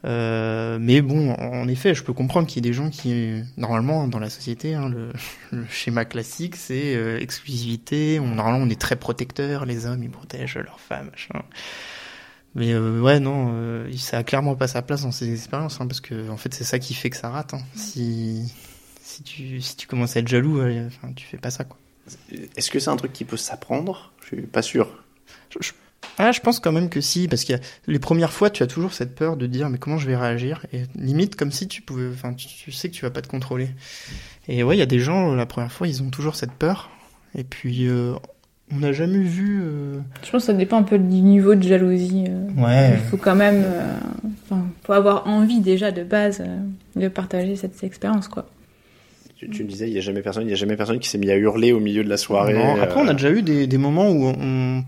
[0.04, 4.08] Euh, mais bon, en effet, je peux comprendre qu'il y ait des gens qui, normalement,
[4.08, 5.14] dans la société, hein, le,
[5.52, 8.20] le schéma classique, c'est euh, exclusivité.
[8.20, 9.66] On, normalement, on est très protecteur.
[9.66, 11.44] Les hommes, ils protègent leurs femmes, machin.
[12.56, 16.02] Mais euh, ouais, non, ça a clairement pas sa place dans ces expériences, hein, parce
[16.02, 17.54] que en fait, c'est ça qui fait que ça rate.
[17.54, 17.62] Hein.
[17.76, 18.52] Si
[19.02, 21.78] si tu si tu commences à être jaloux, enfin, tu fais pas ça, quoi.
[22.58, 24.12] Est-ce que c'est un truc qui peut s'apprendre?
[24.22, 24.90] Je suis pas sûr.
[25.50, 25.72] Je, je-
[26.18, 27.54] ah, je pense quand même que si, parce que
[27.88, 30.66] les premières fois, tu as toujours cette peur de dire, mais comment je vais réagir?
[30.74, 33.28] Et limite, comme si tu pouvais, enfin, tu, tu sais que tu vas pas te
[33.28, 33.70] contrôler.
[34.48, 36.90] Et ouais, il y a des gens, la première fois, ils ont toujours cette peur.
[37.36, 38.14] Et puis, euh,
[38.74, 39.62] on n'a jamais vu.
[39.64, 42.26] euh, Je pense que ça dépend un peu du niveau de jalousie.
[42.28, 42.62] euh.
[42.62, 42.94] Ouais.
[43.04, 43.98] Il faut quand même, euh,
[44.46, 46.58] enfin, faut avoir envie déjà de base euh,
[47.00, 48.48] de partager cette expérience, quoi.
[49.38, 51.10] Tu, tu me disais, il y a jamais personne, il y a jamais personne qui
[51.10, 52.54] s'est mis à hurler au milieu de la soirée.
[52.54, 54.84] Non, Après, on a déjà eu des, des moments où on,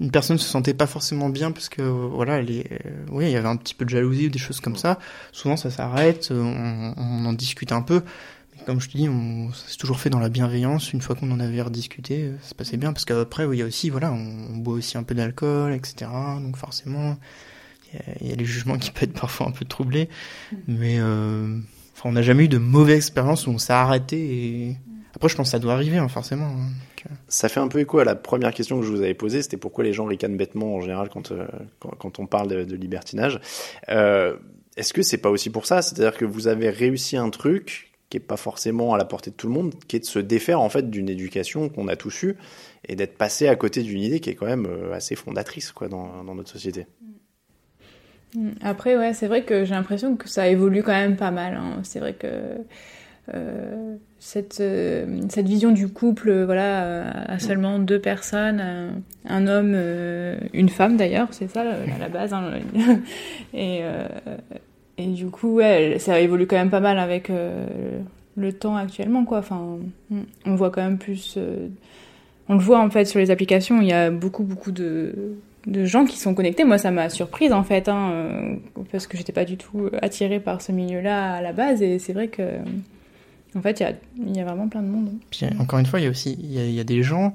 [0.00, 3.26] une personne se sentait pas forcément bien parce que euh, voilà, elle est, euh, oui,
[3.26, 4.98] il y avait un petit peu de jalousie ou des choses comme ça.
[5.32, 8.02] Souvent, ça s'arrête, euh, on, en discute un peu.
[8.56, 10.92] Mais comme je te dis, on, s'est toujours fait dans la bienveillance.
[10.92, 13.66] Une fois qu'on en avait rediscuté, ça se passait bien parce qu'après, il y a
[13.66, 16.10] aussi, voilà, on, boit aussi un peu d'alcool, etc.
[16.40, 17.16] Donc forcément,
[17.92, 20.08] il y, a, il y a les jugements qui peuvent être parfois un peu troublés,
[20.68, 21.58] mais euh,
[21.96, 24.76] enfin, on n'a jamais eu de mauvaise expérience où on s'est arrêté et
[25.18, 26.46] après, je pense que ça doit arriver, hein, forcément.
[26.46, 26.56] hein.
[26.56, 29.14] Donc, euh, Ça fait un peu écho à la première question que je vous avais
[29.14, 31.46] posée, c'était pourquoi les gens ricanent bêtement en général quand, euh,
[31.80, 33.40] quand, quand on parle de, de libertinage.
[33.88, 34.36] Euh,
[34.76, 35.82] Est-ce que c'est pas aussi pour ça?
[35.82, 39.36] C'est-à-dire que vous avez réussi un truc qui est pas forcément à la portée de
[39.36, 42.22] tout le monde, qui est de se défaire en fait d'une éducation qu'on a tous
[42.22, 42.36] eue
[42.86, 46.24] et d'être passé à côté d'une idée qui est quand même assez fondatrice quoi dans,
[46.24, 46.86] dans notre société.
[48.34, 48.50] Mm.
[48.62, 51.54] Après, ouais, c'est vrai que j'ai l'impression que ça évolue quand même pas mal.
[51.54, 51.80] hein.
[51.82, 52.58] C'est vrai que
[53.34, 59.46] euh, cette, euh, cette vision du couple, euh, voilà, euh, à seulement deux personnes, un,
[59.46, 59.76] homme,
[60.52, 62.32] une femme d'ailleurs, c'est ça à la base.
[62.32, 62.50] hein.
[63.54, 63.80] et,
[64.98, 67.30] et du coup, ouais, ça évolue quand même pas mal avec
[68.36, 69.38] le temps actuellement, quoi.
[69.38, 69.78] Enfin,
[70.10, 71.38] mm, on voit quand même plus.
[72.48, 75.84] on le voit en fait sur les applications, il y a beaucoup, beaucoup de, de
[75.84, 76.64] gens qui sont connectés.
[76.64, 78.56] Moi, ça m'a surprise en fait, hein,
[78.90, 81.82] parce que j'étais pas du tout attirée par ce milieu-là à la base.
[81.82, 82.42] Et c'est vrai que,
[83.54, 85.10] en fait, il y a, vraiment plein de monde.
[85.30, 87.34] Puis encore une fois, il y a aussi y y a des gens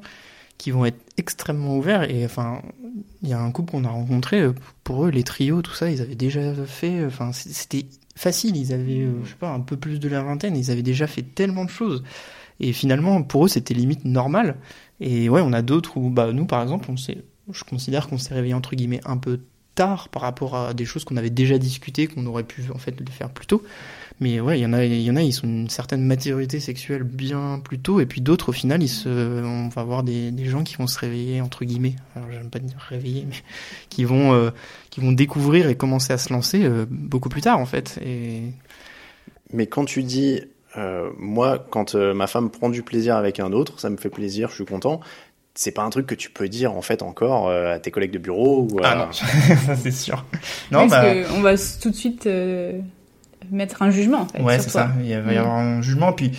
[0.58, 2.62] qui vont être extrêmement ouverts et enfin
[3.22, 4.54] il y a un couple qu'on a rencontré euh,
[4.84, 7.86] pour eux les trios tout ça ils avaient déjà fait enfin c- c'était
[8.16, 10.84] facile ils avaient euh, je sais pas un peu plus de la vingtaine ils avaient
[10.84, 12.04] déjà fait tellement de choses
[12.60, 14.56] et finalement pour eux c'était limite normal
[15.02, 18.36] et ouais on a d'autres où bah nous par exemple on je considère qu'on s'est
[18.36, 19.40] réveillé entre guillemets un peu
[19.76, 23.00] tard par rapport à des choses qu'on avait déjà discutées, qu'on aurait pu en fait
[23.00, 23.64] le faire plus tôt.
[24.20, 26.60] Mais ouais, il y en a, il y en a, ils sont une certaine maturité
[26.60, 30.32] sexuelle bien plus tôt, et puis d'autres au final, ils se, on va avoir des,
[30.32, 31.96] des gens qui vont se réveiller entre guillemets.
[32.16, 33.36] Alors j'aime pas dire réveiller, mais
[33.90, 34.52] qui vont, euh,
[34.90, 38.00] qui vont découvrir et commencer à se lancer euh, beaucoup plus tard en fait.
[38.06, 38.44] Et
[39.52, 40.42] Mais quand tu dis,
[40.78, 44.10] euh, moi, quand euh, ma femme prend du plaisir avec un autre, ça me fait
[44.10, 45.00] plaisir, je suis content.
[45.56, 48.12] C'est pas un truc que tu peux dire en fait encore euh, à tes collègues
[48.12, 48.88] de bureau ou à...
[48.88, 50.26] ah non, ça c'est sûr.
[50.72, 52.80] Non, Non, bah, Parce qu'on va tout de suite euh,
[53.54, 54.42] mettre un jugement, en fait.
[54.42, 54.92] Ouais, c'est ça.
[55.04, 55.40] Il va y Mm.
[55.40, 56.14] avoir un jugement.
[56.14, 56.32] Puis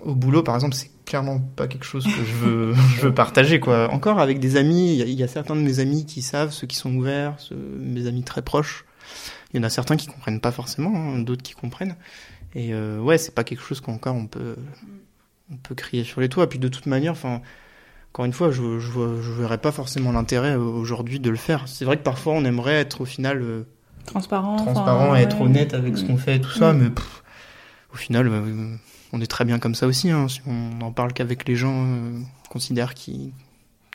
[0.00, 3.60] au boulot, par exemple, c'est clairement pas quelque chose que je veux, je veux partager.
[3.60, 3.90] Quoi.
[3.92, 6.22] Encore avec des amis, il y, a, il y a certains de mes amis qui
[6.22, 8.84] savent, ceux qui sont ouverts, ceux- mes amis très proches.
[9.52, 11.96] Il y en a certains qui comprennent pas forcément, hein, d'autres qui comprennent.
[12.54, 14.56] Et euh, ouais, c'est pas quelque chose qu'encore on peut,
[15.52, 16.48] on peut crier sur les toits.
[16.48, 17.40] Puis de toute manière, enfin.
[18.12, 21.68] Encore une fois, je, je verrais pas forcément l'intérêt euh, aujourd'hui de le faire.
[21.68, 23.62] C'est vrai que parfois on aimerait être au final euh,
[24.06, 24.56] Transparent.
[24.56, 25.46] transparent enfin, et être ouais.
[25.46, 26.06] honnête avec ce Mm.
[26.06, 26.78] qu'on fait et tout ça, Mm.
[26.78, 27.22] mais pff,
[27.92, 28.74] au final, euh,
[29.12, 30.10] on est très bien comme ça aussi.
[30.10, 33.32] Hein, si on n'en parle qu'avec les gens euh, qu'on considère qui,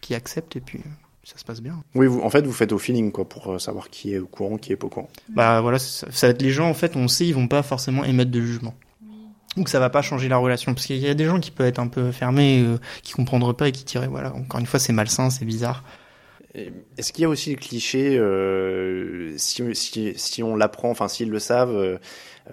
[0.01, 0.89] qui acceptent et puis euh,
[1.23, 1.81] ça se passe bien.
[1.95, 4.27] Oui, vous, en fait, vous faites au feeling quoi pour euh, savoir qui est au
[4.27, 5.09] courant, qui est pas au courant.
[5.29, 7.63] Bah voilà, ça, ça va être les gens en fait, on sait, ils vont pas
[7.63, 8.73] forcément émettre de jugement.
[9.57, 11.49] Ou que ça va pas changer la relation, parce qu'il y a des gens qui
[11.49, 14.65] peuvent être un peu fermés, euh, qui comprendraient pas et qui diraient voilà, encore une
[14.65, 15.81] fois c'est malsain, c'est bizarre.
[16.97, 21.29] Est-ce qu'il y a aussi le cliché, euh, si, si, si on l'apprend, enfin s'ils
[21.29, 21.97] le savent, euh,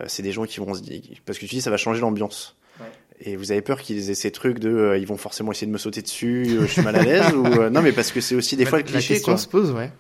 [0.01, 2.01] euh, c'est des gens qui vont se dire, parce que tu dis ça va changer
[2.01, 2.57] l'ambiance.
[2.81, 2.87] Ouais.
[3.21, 5.73] Et vous avez peur qu'ils aient ces trucs de, euh, ils vont forcément essayer de
[5.73, 8.21] me sauter dessus, euh, je suis mal à l'aise ou euh, non mais parce que
[8.21, 9.39] c'est aussi des fois le la cliché question quoi.
[9.39, 9.91] se pose, ouais.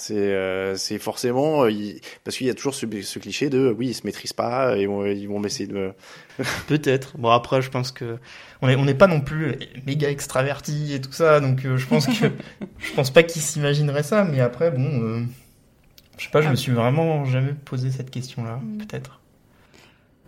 [0.00, 3.74] C'est euh, c'est forcément euh, il- parce qu'il y a toujours ce, ce cliché de,
[3.76, 5.90] oui ils se maîtrisent pas et on- ils vont essayer de.
[6.68, 7.16] Peut-être.
[7.18, 8.18] Bon après, je pense que
[8.62, 11.86] on est on n'est pas non plus méga extraverti et tout ça, donc euh, je
[11.88, 12.12] pense que
[12.78, 14.22] je pense pas qu'ils s'imagineraient ça.
[14.22, 15.20] Mais après, bon, euh,
[16.16, 18.60] je sais pas, je me suis vraiment jamais posé cette question-là.
[18.62, 18.78] Mm.
[18.78, 19.20] Peut-être.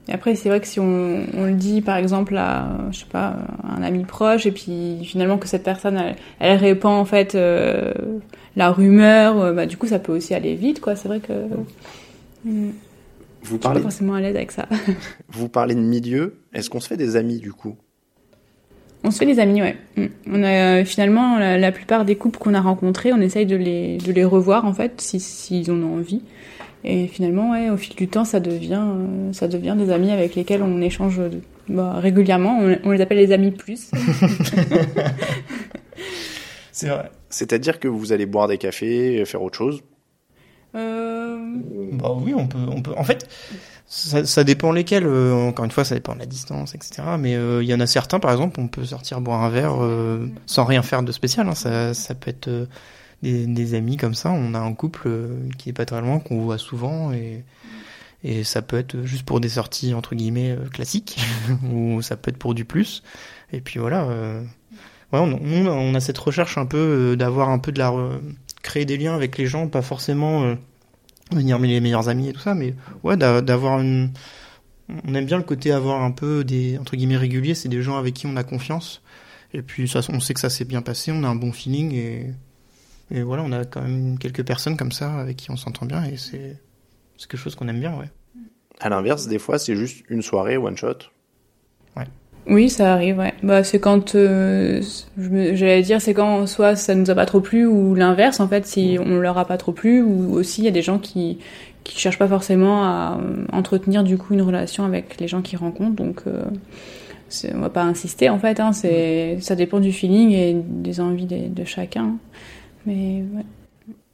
[0.08, 3.06] Et après, c'est vrai que si on, on le dit, par exemple, à, je sais
[3.10, 7.34] pas, un ami proche, et puis finalement que cette personne, elle, elle répand en fait
[7.34, 7.92] euh,
[8.56, 10.96] la rumeur, euh, bah, du coup, ça peut aussi aller vite, quoi.
[10.96, 11.32] C'est vrai que
[12.44, 12.72] Vous
[13.42, 14.66] je suis pas parlez, forcément à l'aise avec ça.
[15.28, 16.40] vous parlez de milieu.
[16.52, 17.76] Est-ce qu'on se fait des amis du coup?
[19.02, 19.76] On se fait des amis, ouais.
[19.96, 20.06] Mm.
[20.30, 20.48] On a
[20.80, 24.12] euh, finalement la, la plupart des couples qu'on a rencontrés, on essaye de les, de
[24.12, 26.22] les revoir en fait, si s'ils en ont envie.
[26.84, 30.34] Et finalement, ouais, au fil du temps, ça devient, euh, ça devient des amis avec
[30.34, 31.20] lesquels on échange
[31.68, 32.58] bah, régulièrement.
[32.60, 33.90] On, on les appelle les amis plus.
[36.72, 37.10] C'est vrai.
[37.28, 39.82] C'est-à-dire que vous allez boire des cafés, faire autre chose?
[40.74, 41.36] Euh,
[41.92, 42.92] Bah oui, on peut, on peut.
[42.96, 43.28] En fait,
[43.86, 45.04] ça, ça dépend lesquels.
[45.06, 47.02] euh, encore une fois, ça dépend de la distance, etc.
[47.18, 49.82] Mais euh, il y en a certains, par exemple, on peut sortir boire un verre
[49.82, 51.48] euh, sans rien faire de spécial.
[51.48, 51.54] hein.
[51.54, 52.66] Ça, ça peut être euh,
[53.22, 54.30] des, amis comme ça.
[54.30, 57.44] On a un couple euh, qui est pas très loin, qu'on voit souvent, et
[58.22, 61.18] et ça peut être juste pour des sorties entre guillemets euh, classiques,
[61.72, 63.02] ou ça peut être pour du plus.
[63.52, 64.02] Et puis voilà.
[64.04, 64.42] euh,
[65.12, 67.92] ouais, on, on, a- cette recherche un peu d'avoir un peu de la
[68.62, 70.54] créer des liens avec les gens, pas forcément
[71.32, 74.10] venir les meilleurs amis et tout ça, mais ouais, d'a- d'avoir une.
[75.06, 77.96] On aime bien le côté avoir un peu des entre guillemets réguliers, c'est des gens
[77.96, 79.02] avec qui on a confiance.
[79.54, 81.92] Et puis ça, on sait que ça s'est bien passé, on a un bon feeling
[81.94, 82.26] et
[83.10, 86.04] et voilà, on a quand même quelques personnes comme ça avec qui on s'entend bien
[86.04, 86.58] et c'est
[87.18, 88.10] quelque chose qu'on aime bien, ouais.
[88.80, 91.10] À l'inverse, des fois, c'est juste une soirée one shot.
[92.46, 93.34] Oui, ça arrive, ouais.
[93.42, 94.82] Bah, c'est quand, euh,
[95.18, 98.66] j'allais dire, c'est quand soit ça nous a pas trop plu ou l'inverse, en fait,
[98.66, 101.38] si on leur a pas trop plu, ou aussi il y a des gens qui,
[101.84, 105.58] qui cherchent pas forcément à euh, entretenir du coup une relation avec les gens qu'ils
[105.58, 106.42] rencontrent, donc euh,
[107.54, 111.26] on va pas insister en fait, hein, c'est, ça dépend du feeling et des envies
[111.26, 112.16] de, de chacun.
[112.86, 113.44] Mais ouais.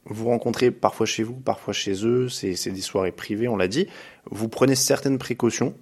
[0.05, 3.87] Vous rencontrez parfois chez vous, parfois chez eux, c'est des soirées privées, on l'a dit.
[4.31, 5.73] Vous prenez certaines précautions.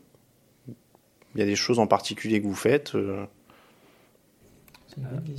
[1.36, 2.96] Il y a des choses en particulier que vous faites.
[2.96, 3.26] euh,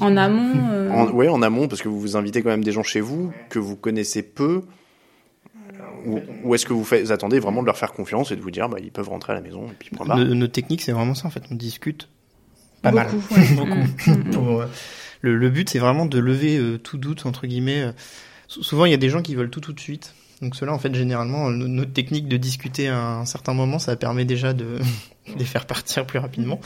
[0.00, 2.72] en amont, euh, en, ouais, en amont, parce que vous vous invitez quand même des
[2.72, 4.62] gens chez vous que vous connaissez peu.
[6.04, 8.40] Ou, ou est-ce que vous, faites, vous attendez vraiment de leur faire confiance et de
[8.42, 10.52] vous dire, bah, ils peuvent rentrer à la maison et puis point barre No- Notre
[10.52, 12.08] technique, c'est vraiment ça en fait, on discute
[12.82, 13.08] pas mal.
[13.10, 13.46] beaucoup, ouais.
[13.56, 13.78] Beaucoup.
[13.78, 14.30] Mm, mm, mm.
[14.34, 14.66] Pour, euh,
[15.22, 17.82] le, le but, c'est vraiment de lever euh, tout doute, entre guillemets.
[17.82, 17.92] euh.
[18.48, 20.14] Sou- souvent, il y a des gens qui veulent tout tout de suite.
[20.42, 23.96] Donc cela, en fait, généralement, no- notre technique de discuter à un certain moment, ça
[23.96, 24.78] permet déjà de
[25.38, 26.60] les faire partir plus rapidement.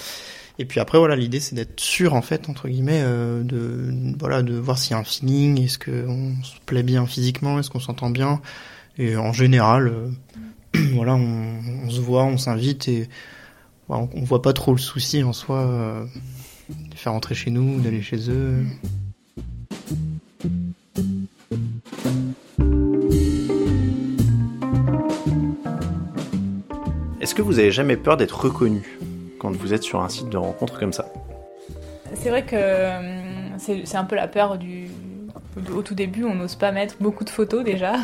[0.58, 4.42] Et puis après, voilà, l'idée, c'est d'être sûr, en fait, entre guillemets, euh, de voilà,
[4.42, 7.80] de voir s'il y a un feeling, est-ce qu'on se plaît bien physiquement, est-ce qu'on
[7.80, 8.42] s'entend bien.
[8.98, 10.08] Et en général, euh,
[10.94, 13.08] voilà, on, on se voit, on s'invite et
[13.88, 15.60] voilà, on, on voit pas trop le souci en soi.
[15.60, 16.04] euh,
[16.90, 18.64] de faire rentrer chez nous, d'aller chez eux.
[27.20, 28.98] Est-ce que vous avez jamais peur d'être reconnu
[29.38, 31.06] quand vous êtes sur un site de rencontre comme ça?
[32.14, 34.88] C'est vrai que hum, c'est un peu la peur du.
[35.74, 37.94] Au tout début, on n'ose pas mettre beaucoup de photos déjà.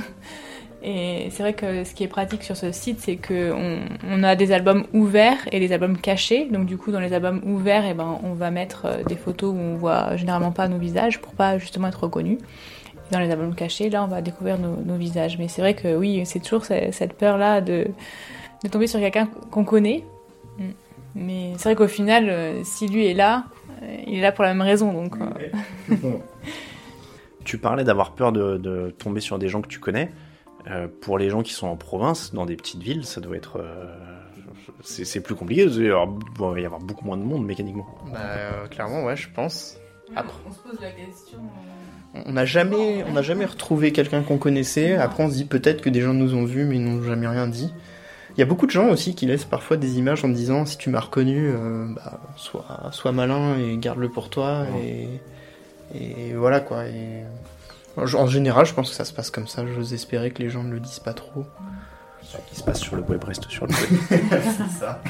[0.83, 4.37] Et c'est vrai que ce qui est pratique sur ce site, c'est qu'on on a
[4.37, 6.47] des albums ouverts et des albums cachés.
[6.51, 9.53] Donc du coup, dans les albums ouverts, eh ben, on va mettre euh, des photos
[9.55, 12.35] où on voit généralement pas nos visages pour pas justement être reconnu.
[12.95, 15.39] Et dans les albums cachés, là, on va découvrir nos, nos visages.
[15.39, 17.89] Mais c'est vrai que oui, c'est toujours ce- cette peur-là de,
[18.62, 20.05] de tomber sur quelqu'un qu'on connaît.
[21.14, 23.45] Mais c'est vrai qu'au final, euh, si lui est là,
[23.83, 24.93] euh, il est là pour la même raison.
[24.93, 25.14] Donc,
[27.45, 30.11] Tu parlais d'avoir peur de, de tomber sur des gens que tu connais.
[30.68, 33.58] Euh, pour les gens qui sont en province, dans des petites villes, ça doit être.
[33.60, 33.86] euh,
[34.82, 35.62] c'est plus compliqué.
[35.62, 37.86] Il va y avoir- bon, il va y avoir beaucoup moins de monde mécaniquement.
[38.12, 39.76] Bah, euh, clairement, ouais, je pense.
[40.14, 40.34] Après.
[40.48, 41.38] on se pose la question.
[42.26, 44.94] On n'a jamais, on n'a jamais retrouvé quelqu'un qu'on connaissait.
[44.96, 47.26] Après, on se dit peut-être que des gens nous ont vus, mais ils n'ont jamais
[47.28, 47.72] rien dit.
[48.36, 50.78] Il y a beaucoup de gens aussi qui laissent parfois des images en disant si
[50.78, 54.66] tu m'as reconnu, euh, bah, sois, sois malin et garde-le pour toi.
[54.82, 55.08] Et,
[55.94, 56.86] et voilà quoi.
[56.86, 57.22] Et,
[57.97, 59.66] en général, je pense que ça se passe comme ça.
[59.66, 61.47] J'ose espérer que les gens ne le disent pas trop.
[62.22, 63.72] Ce qui se passe sur le web reste sur le
[64.11, 64.20] web.
[64.30, 65.01] C'est ça.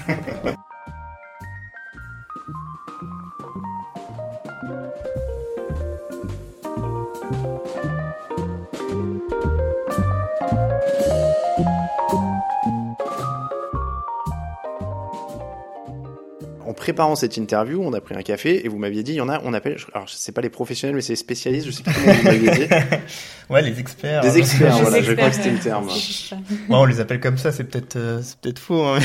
[16.87, 19.28] Préparant cette interview, on a pris un café et vous m'aviez dit, il y en
[19.28, 21.82] a, on appelle, alors je sais pas les professionnels, mais c'est les spécialistes, je sais
[21.82, 22.74] plus comment vous m'aviez dit.
[23.51, 24.22] Ouais, les experts.
[24.22, 25.89] Des experts, Les voilà, je crois que c'était le terme.
[26.68, 28.84] Ouais, on les appelle comme ça, c'est peut-être euh, c'est peut-être faux.
[28.84, 28.99] hein.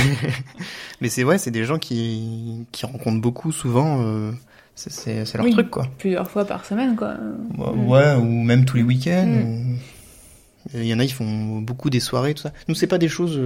[1.02, 4.02] Mais c'est ouais, c'est des gens qui qui rencontrent beaucoup souvent.
[4.04, 4.32] euh,
[4.76, 5.54] c'est c'est c'est leur Oui.
[5.54, 5.88] truc quoi.
[5.98, 7.16] Plusieurs fois par semaine, quoi.
[7.58, 7.88] Ouais, Mm.
[7.90, 9.26] ouais, ou même tous les week-ends.
[9.28, 9.74] Mm.
[9.74, 9.78] ou-
[10.76, 12.52] Il y en a, ils font beaucoup des soirées, tout ça.
[12.68, 13.40] Nous, c'est pas des choses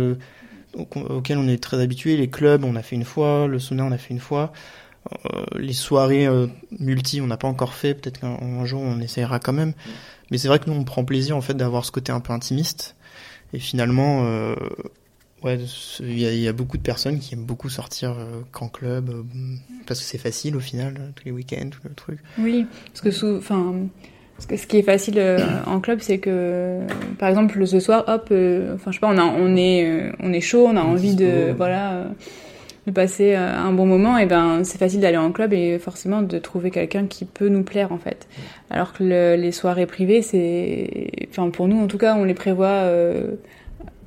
[0.75, 2.17] au- auxquelles on est très habitué.
[2.17, 3.47] Les clubs, on a fait une fois.
[3.47, 4.51] Le sauna, on a fait une fois.
[5.33, 6.47] Euh, les soirées euh,
[6.79, 7.93] multi, on n'a pas encore fait.
[7.93, 9.73] Peut-être qu'un un jour, on essayera quand même.
[10.31, 12.33] Mais c'est vrai que nous, on prend plaisir en fait d'avoir ce côté un peu
[12.33, 12.95] intimiste.
[13.53, 14.55] Et finalement, euh,
[15.43, 15.59] ouais,
[15.99, 18.15] il y, a- beaucoup de personnes qui aiment beaucoup sortir
[18.51, 19.23] qu'en club
[19.85, 22.19] parce que c'est facile au final, tous les week-ends, tout le truc.
[22.39, 23.75] Oui, parce que, enfin,
[24.39, 26.79] ce qui est facile euh, en club, c'est que,
[27.19, 30.11] par exemple, ce soir, hop, euh, enfin, je sais pas, on, a, on, est, euh,
[30.21, 32.05] on est chaud, on a envie de, voilà, euh,
[32.87, 36.21] de passer euh, un bon moment, et ben, c'est facile d'aller en club et forcément
[36.21, 38.27] de trouver quelqu'un qui peut nous plaire, en fait.
[38.69, 42.33] Alors que le- les soirées privées, c'est, enfin, pour nous, en tout cas, on les
[42.35, 43.31] prévoit euh,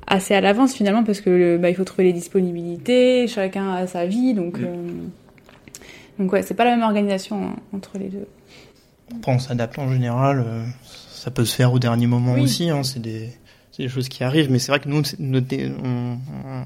[0.07, 4.05] assez à l'avance finalement, parce que bah, il faut trouver les disponibilités, chacun a sa
[4.05, 4.59] vie, donc.
[4.59, 4.65] Euh,
[6.17, 8.25] donc ouais, c'est pas la même organisation hein, entre les deux.
[9.17, 10.43] Après, on s'adapte en général.
[10.45, 10.65] euh,
[11.11, 12.41] ça peut se faire au dernier moment Oui.
[12.41, 12.69] aussi.
[12.69, 13.29] Hein, c'est des,
[13.71, 14.49] c'est des choses qui arrivent.
[14.51, 15.01] Mais c'est vrai que nous,
[15.83, 16.17] on,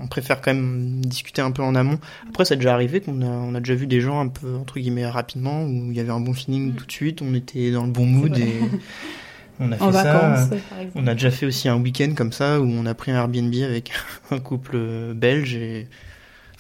[0.02, 1.98] on préfère quand même discuter un peu en amont.
[2.30, 4.56] Après, ça a déjà arrivé qu'on a, on a déjà vu des gens un peu
[4.56, 6.76] entre guillemets rapidement où il y avait un bon feeling Mm.
[6.76, 7.22] tout de suite.
[7.22, 8.60] On était dans le bon mood et
[9.60, 10.04] on a fait En ça.
[10.04, 10.92] vacances, par exemple.
[11.04, 13.54] On a déjà fait aussi un week-end comme ça où on a pris un Airbnb
[13.64, 13.92] avec
[14.32, 15.88] un couple belge et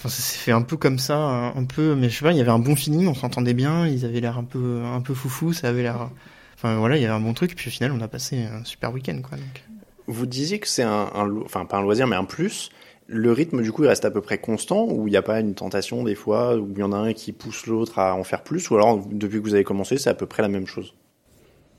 [0.03, 2.31] enfin ça s'est fait un peu comme ça, un, un peu mais je sais pas,
[2.31, 4.99] il y avait un bon feeling, on s'entendait bien, ils avaient l'air un peu un
[4.99, 6.09] peu foufou, ça avait l'air
[6.55, 8.65] enfin voilà, il y avait un bon truc puis au final on a passé un
[8.65, 9.63] super week-end quoi donc.
[10.07, 11.07] Vous disiez que c'est un,
[11.45, 12.69] enfin pas un loisir, mais un plus.
[13.07, 15.39] Le rythme, du coup, il reste à peu près constant, ou il n'y a pas
[15.39, 18.25] une tentation des fois, où il y en a un qui pousse l'autre à en
[18.25, 20.67] faire plus, ou alors depuis que vous avez commencé, c'est à peu près la même
[20.67, 20.93] chose?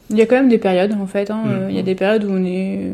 [0.09, 1.31] Il y a quand même des périodes en fait.
[1.31, 1.43] hein.
[1.45, 1.51] Mm.
[1.51, 2.93] Euh, Il y a des périodes où on est,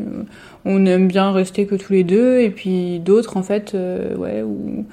[0.65, 4.41] on aime bien rester que tous les deux, et puis d'autres en fait, euh, ouais,
[4.41, 4.85] où,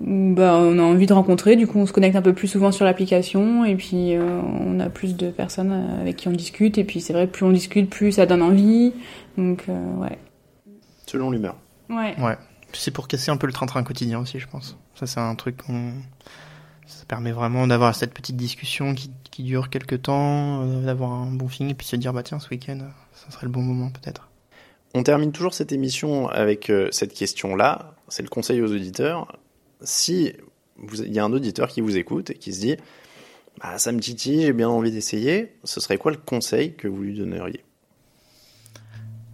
[0.00, 1.56] bah on a envie de rencontrer.
[1.56, 4.78] Du coup, on se connecte un peu plus souvent sur l'application, et puis euh, on
[4.80, 6.78] a plus de personnes euh, avec qui on discute.
[6.78, 8.92] Et puis c'est vrai, plus on discute, plus ça donne envie.
[9.38, 10.18] Donc euh, ouais.
[11.06, 11.56] Selon l'humeur.
[11.88, 12.14] Ouais.
[12.20, 12.36] Ouais.
[12.72, 14.76] C'est pour casser un peu le train-train quotidien aussi, je pense.
[14.94, 15.92] Ça c'est un truc qu'on
[16.86, 21.32] ça permet vraiment d'avoir cette petite discussion qui, qui dure quelques temps, euh, d'avoir un
[21.32, 22.78] bon feeling et puis se dire bah tiens ce week-end
[23.12, 24.28] ça serait le bon moment peut-être.
[24.94, 27.94] On termine toujours cette émission avec euh, cette question-là.
[28.08, 29.36] C'est le conseil aux auditeurs.
[29.82, 30.32] Si
[30.76, 32.76] vous- il y a un auditeur qui vous écoute et qui se dit
[33.60, 37.02] bah, ça me titille, j'ai bien envie d'essayer, ce serait quoi le conseil que vous
[37.02, 37.62] lui donneriez?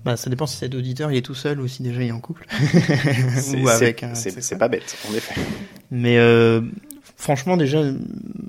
[0.05, 2.13] Bah, ça dépend si cet auditeur il est tout seul ou si déjà il est
[2.13, 2.47] en couple.
[3.37, 4.05] C'est- ou avec
[4.59, 5.41] pas bête, en effet.
[5.93, 6.61] Mais euh,
[7.17, 7.83] franchement, déjà,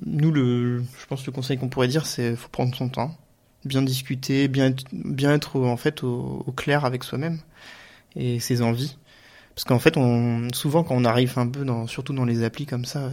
[0.06, 3.16] nous, le, je pense que le conseil qu'on pourrait dire, c'est faut prendre son temps,
[3.66, 7.40] bien discuter, bien être, bien être en fait au, au clair avec soi-même
[8.16, 8.98] et ses envies.
[9.56, 12.66] Parce qu'en fait, on, souvent quand on arrive un peu dans, surtout dans les applis
[12.66, 13.12] comme ça,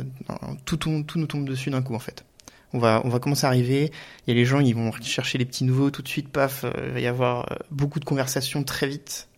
[0.64, 2.24] tout, tout nous tombe dessus d'un coup en fait.
[2.72, 3.90] On va, on va commencer à arriver.
[4.26, 6.28] Il y a les gens, ils vont chercher les petits nouveaux tout de suite.
[6.28, 9.28] Paf, euh, il va y avoir euh, beaucoup de conversations très vite.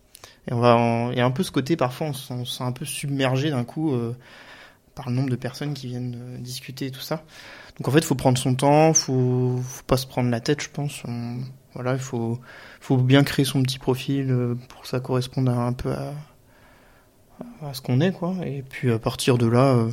[0.47, 2.73] Et on va, il y a un peu ce côté parfois on se sent un
[2.73, 4.13] peu submergé d'un coup euh,
[4.93, 7.23] par le nombre de personnes qui viennent euh, discuter et tout ça.
[7.77, 10.69] Donc en fait, faut prendre son temps, faut, faut pas se prendre la tête, je
[10.69, 11.01] pense.
[11.73, 12.39] voilà, il faut,
[12.79, 16.13] faut bien créer son petit profil pour que ça corresponde un peu à,
[17.61, 18.35] à ce qu'on est, quoi.
[18.45, 19.91] Et puis à partir de là, euh,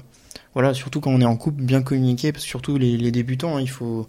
[0.55, 3.61] voilà, surtout quand on est en couple, bien communiquer, parce que surtout les, débutants, hein,
[3.61, 4.09] il faut,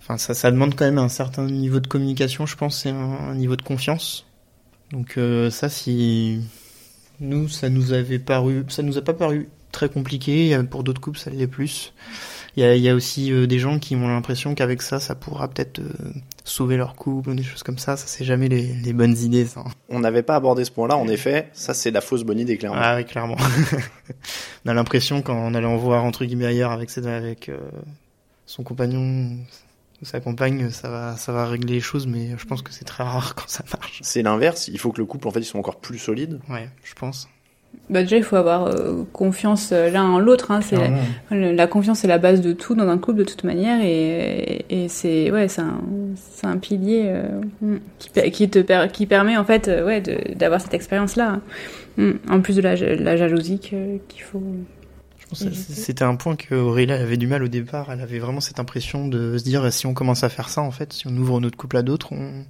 [0.00, 3.34] enfin ça, ça demande quand même un certain niveau de communication, je pense, c'est un,
[3.34, 4.26] niveau de confiance.
[4.92, 6.40] Donc euh, ça, si
[7.20, 10.56] nous, ça nous avait paru, ça nous a pas paru très compliqué.
[10.70, 11.92] Pour d'autres couples, ça l'est plus.
[12.56, 15.14] Il y a, y a, aussi euh, des gens qui ont l'impression qu'avec ça, ça
[15.14, 15.92] pourra peut-être euh,
[16.44, 17.98] sauver leur couple ou des choses comme ça.
[17.98, 19.62] Ça, c'est jamais les, les, bonnes idées, ça.
[19.90, 20.96] On n'avait pas abordé ce point-là.
[20.96, 22.80] En effet, ça, c'est la fausse bonne idée, clairement.
[22.80, 23.36] Ah oui, clairement.
[24.64, 27.58] on a l'impression quand on allait en voir entre guillemets ailleurs avec, avec euh,
[28.46, 29.36] son compagnon
[30.00, 32.84] ou sa compagne, ça va, ça va régler les choses, mais je pense que c'est
[32.86, 34.00] très rare quand ça marche.
[34.02, 34.68] C'est l'inverse.
[34.68, 36.40] Il faut que le couple, en fait, ils soit encore plus solide.
[36.48, 37.28] Ouais, je pense.
[37.88, 40.50] Bah déjà, il faut avoir euh, confiance euh, l'un en l'autre.
[40.50, 40.60] Hein.
[40.60, 40.76] C'est
[41.30, 44.64] la, la, confiance, c'est la base de tout dans un couple de toute manière, et,
[44.68, 45.80] et c'est ouais, c'est un,
[46.16, 50.02] c'est un pilier euh, qui, qui te per, qui permet en fait euh, ouais
[50.34, 51.40] d'avoir cette expérience-là.
[51.98, 52.14] Hein.
[52.28, 54.42] En plus de la, la jalousie qu'il faut.
[55.18, 57.90] Je pense que c'était un point que Aurélie avait du mal au départ.
[57.90, 60.70] Elle avait vraiment cette impression de se dire si on commence à faire ça, en
[60.70, 62.44] fait, si on ouvre notre couple à d'autres, on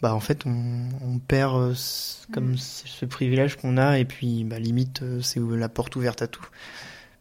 [0.00, 1.74] bah en fait on, on perd euh,
[2.32, 6.26] comme ce privilège qu'on a et puis bah limite euh, c'est la porte ouverte à
[6.28, 6.46] tout.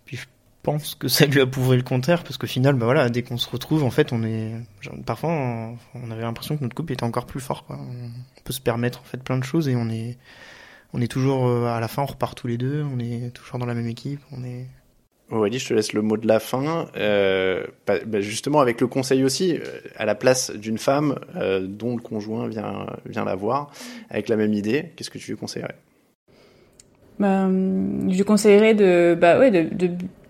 [0.06, 0.26] Puis je
[0.64, 3.38] pense que ça lui a prouvé le contraire parce qu'au final bah voilà dès qu'on
[3.38, 4.54] se retrouve en fait on est
[5.06, 7.80] parfois on, on avait l'impression que notre couple était encore plus fort quoi.
[7.80, 8.12] On
[8.44, 10.18] peut se permettre en fait plein de choses et on est
[10.94, 13.60] on est toujours euh, à la fin on repart tous les deux, on est toujours
[13.60, 14.68] dans la même équipe, on est
[15.30, 16.88] Aurélie, je te laisse le mot de la fin.
[16.96, 19.60] Euh, bah, bah justement, avec le conseil aussi, euh,
[19.98, 23.72] à la place d'une femme euh, dont le conjoint vient, vient la voir,
[24.10, 25.76] avec la même idée, qu'est-ce que tu lui conseillerais?
[27.20, 29.68] Bah, Je lui conseillerais de, bah, ouais, de,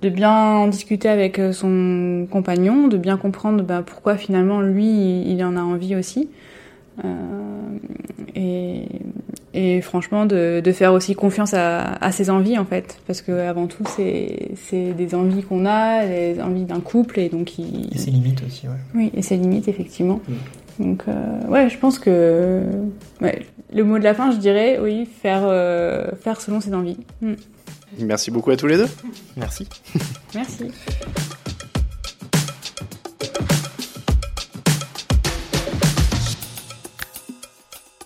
[0.02, 5.58] de, bien discuter avec son compagnon, de bien comprendre bah, pourquoi finalement lui, il en
[5.58, 6.30] a envie aussi.
[8.36, 8.86] Et,
[9.58, 13.00] et franchement de, de, faire aussi confiance à, à, ses envies en fait.
[13.08, 17.30] Parce que avant tout c'est c'est des envies qu'on a les envies d'un couple et
[17.30, 17.90] donc il...
[17.94, 18.76] et ses limites aussi ouais.
[18.94, 20.22] Oui et ses limites effectivement.
[20.28, 20.84] Mm.
[20.84, 22.62] donc euh, ouais je pense que
[23.20, 26.98] ouais, le mot de la fin je dirais oui faire euh, faire selon ses envies.
[27.22, 27.34] Mm.
[28.02, 28.90] merci beaucoup à tous les deux.
[29.38, 29.68] Merci.
[30.36, 30.66] Merci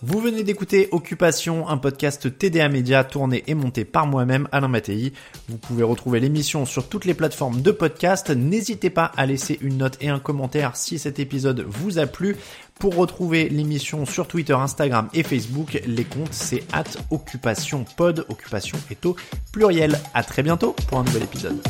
[0.03, 5.13] Vous venez d'écouter Occupation, un podcast TDA Média tourné et monté par moi-même, Alain Mattei.
[5.47, 8.31] Vous pouvez retrouver l'émission sur toutes les plateformes de podcast.
[8.31, 12.35] N'hésitez pas à laisser une note et un commentaire si cet épisode vous a plu.
[12.79, 18.25] Pour retrouver l'émission sur Twitter, Instagram et Facebook, les comptes c'est at Occupation Pod.
[18.27, 19.15] Occupation est au
[19.51, 19.99] pluriel.
[20.15, 21.61] À très bientôt pour un nouvel épisode.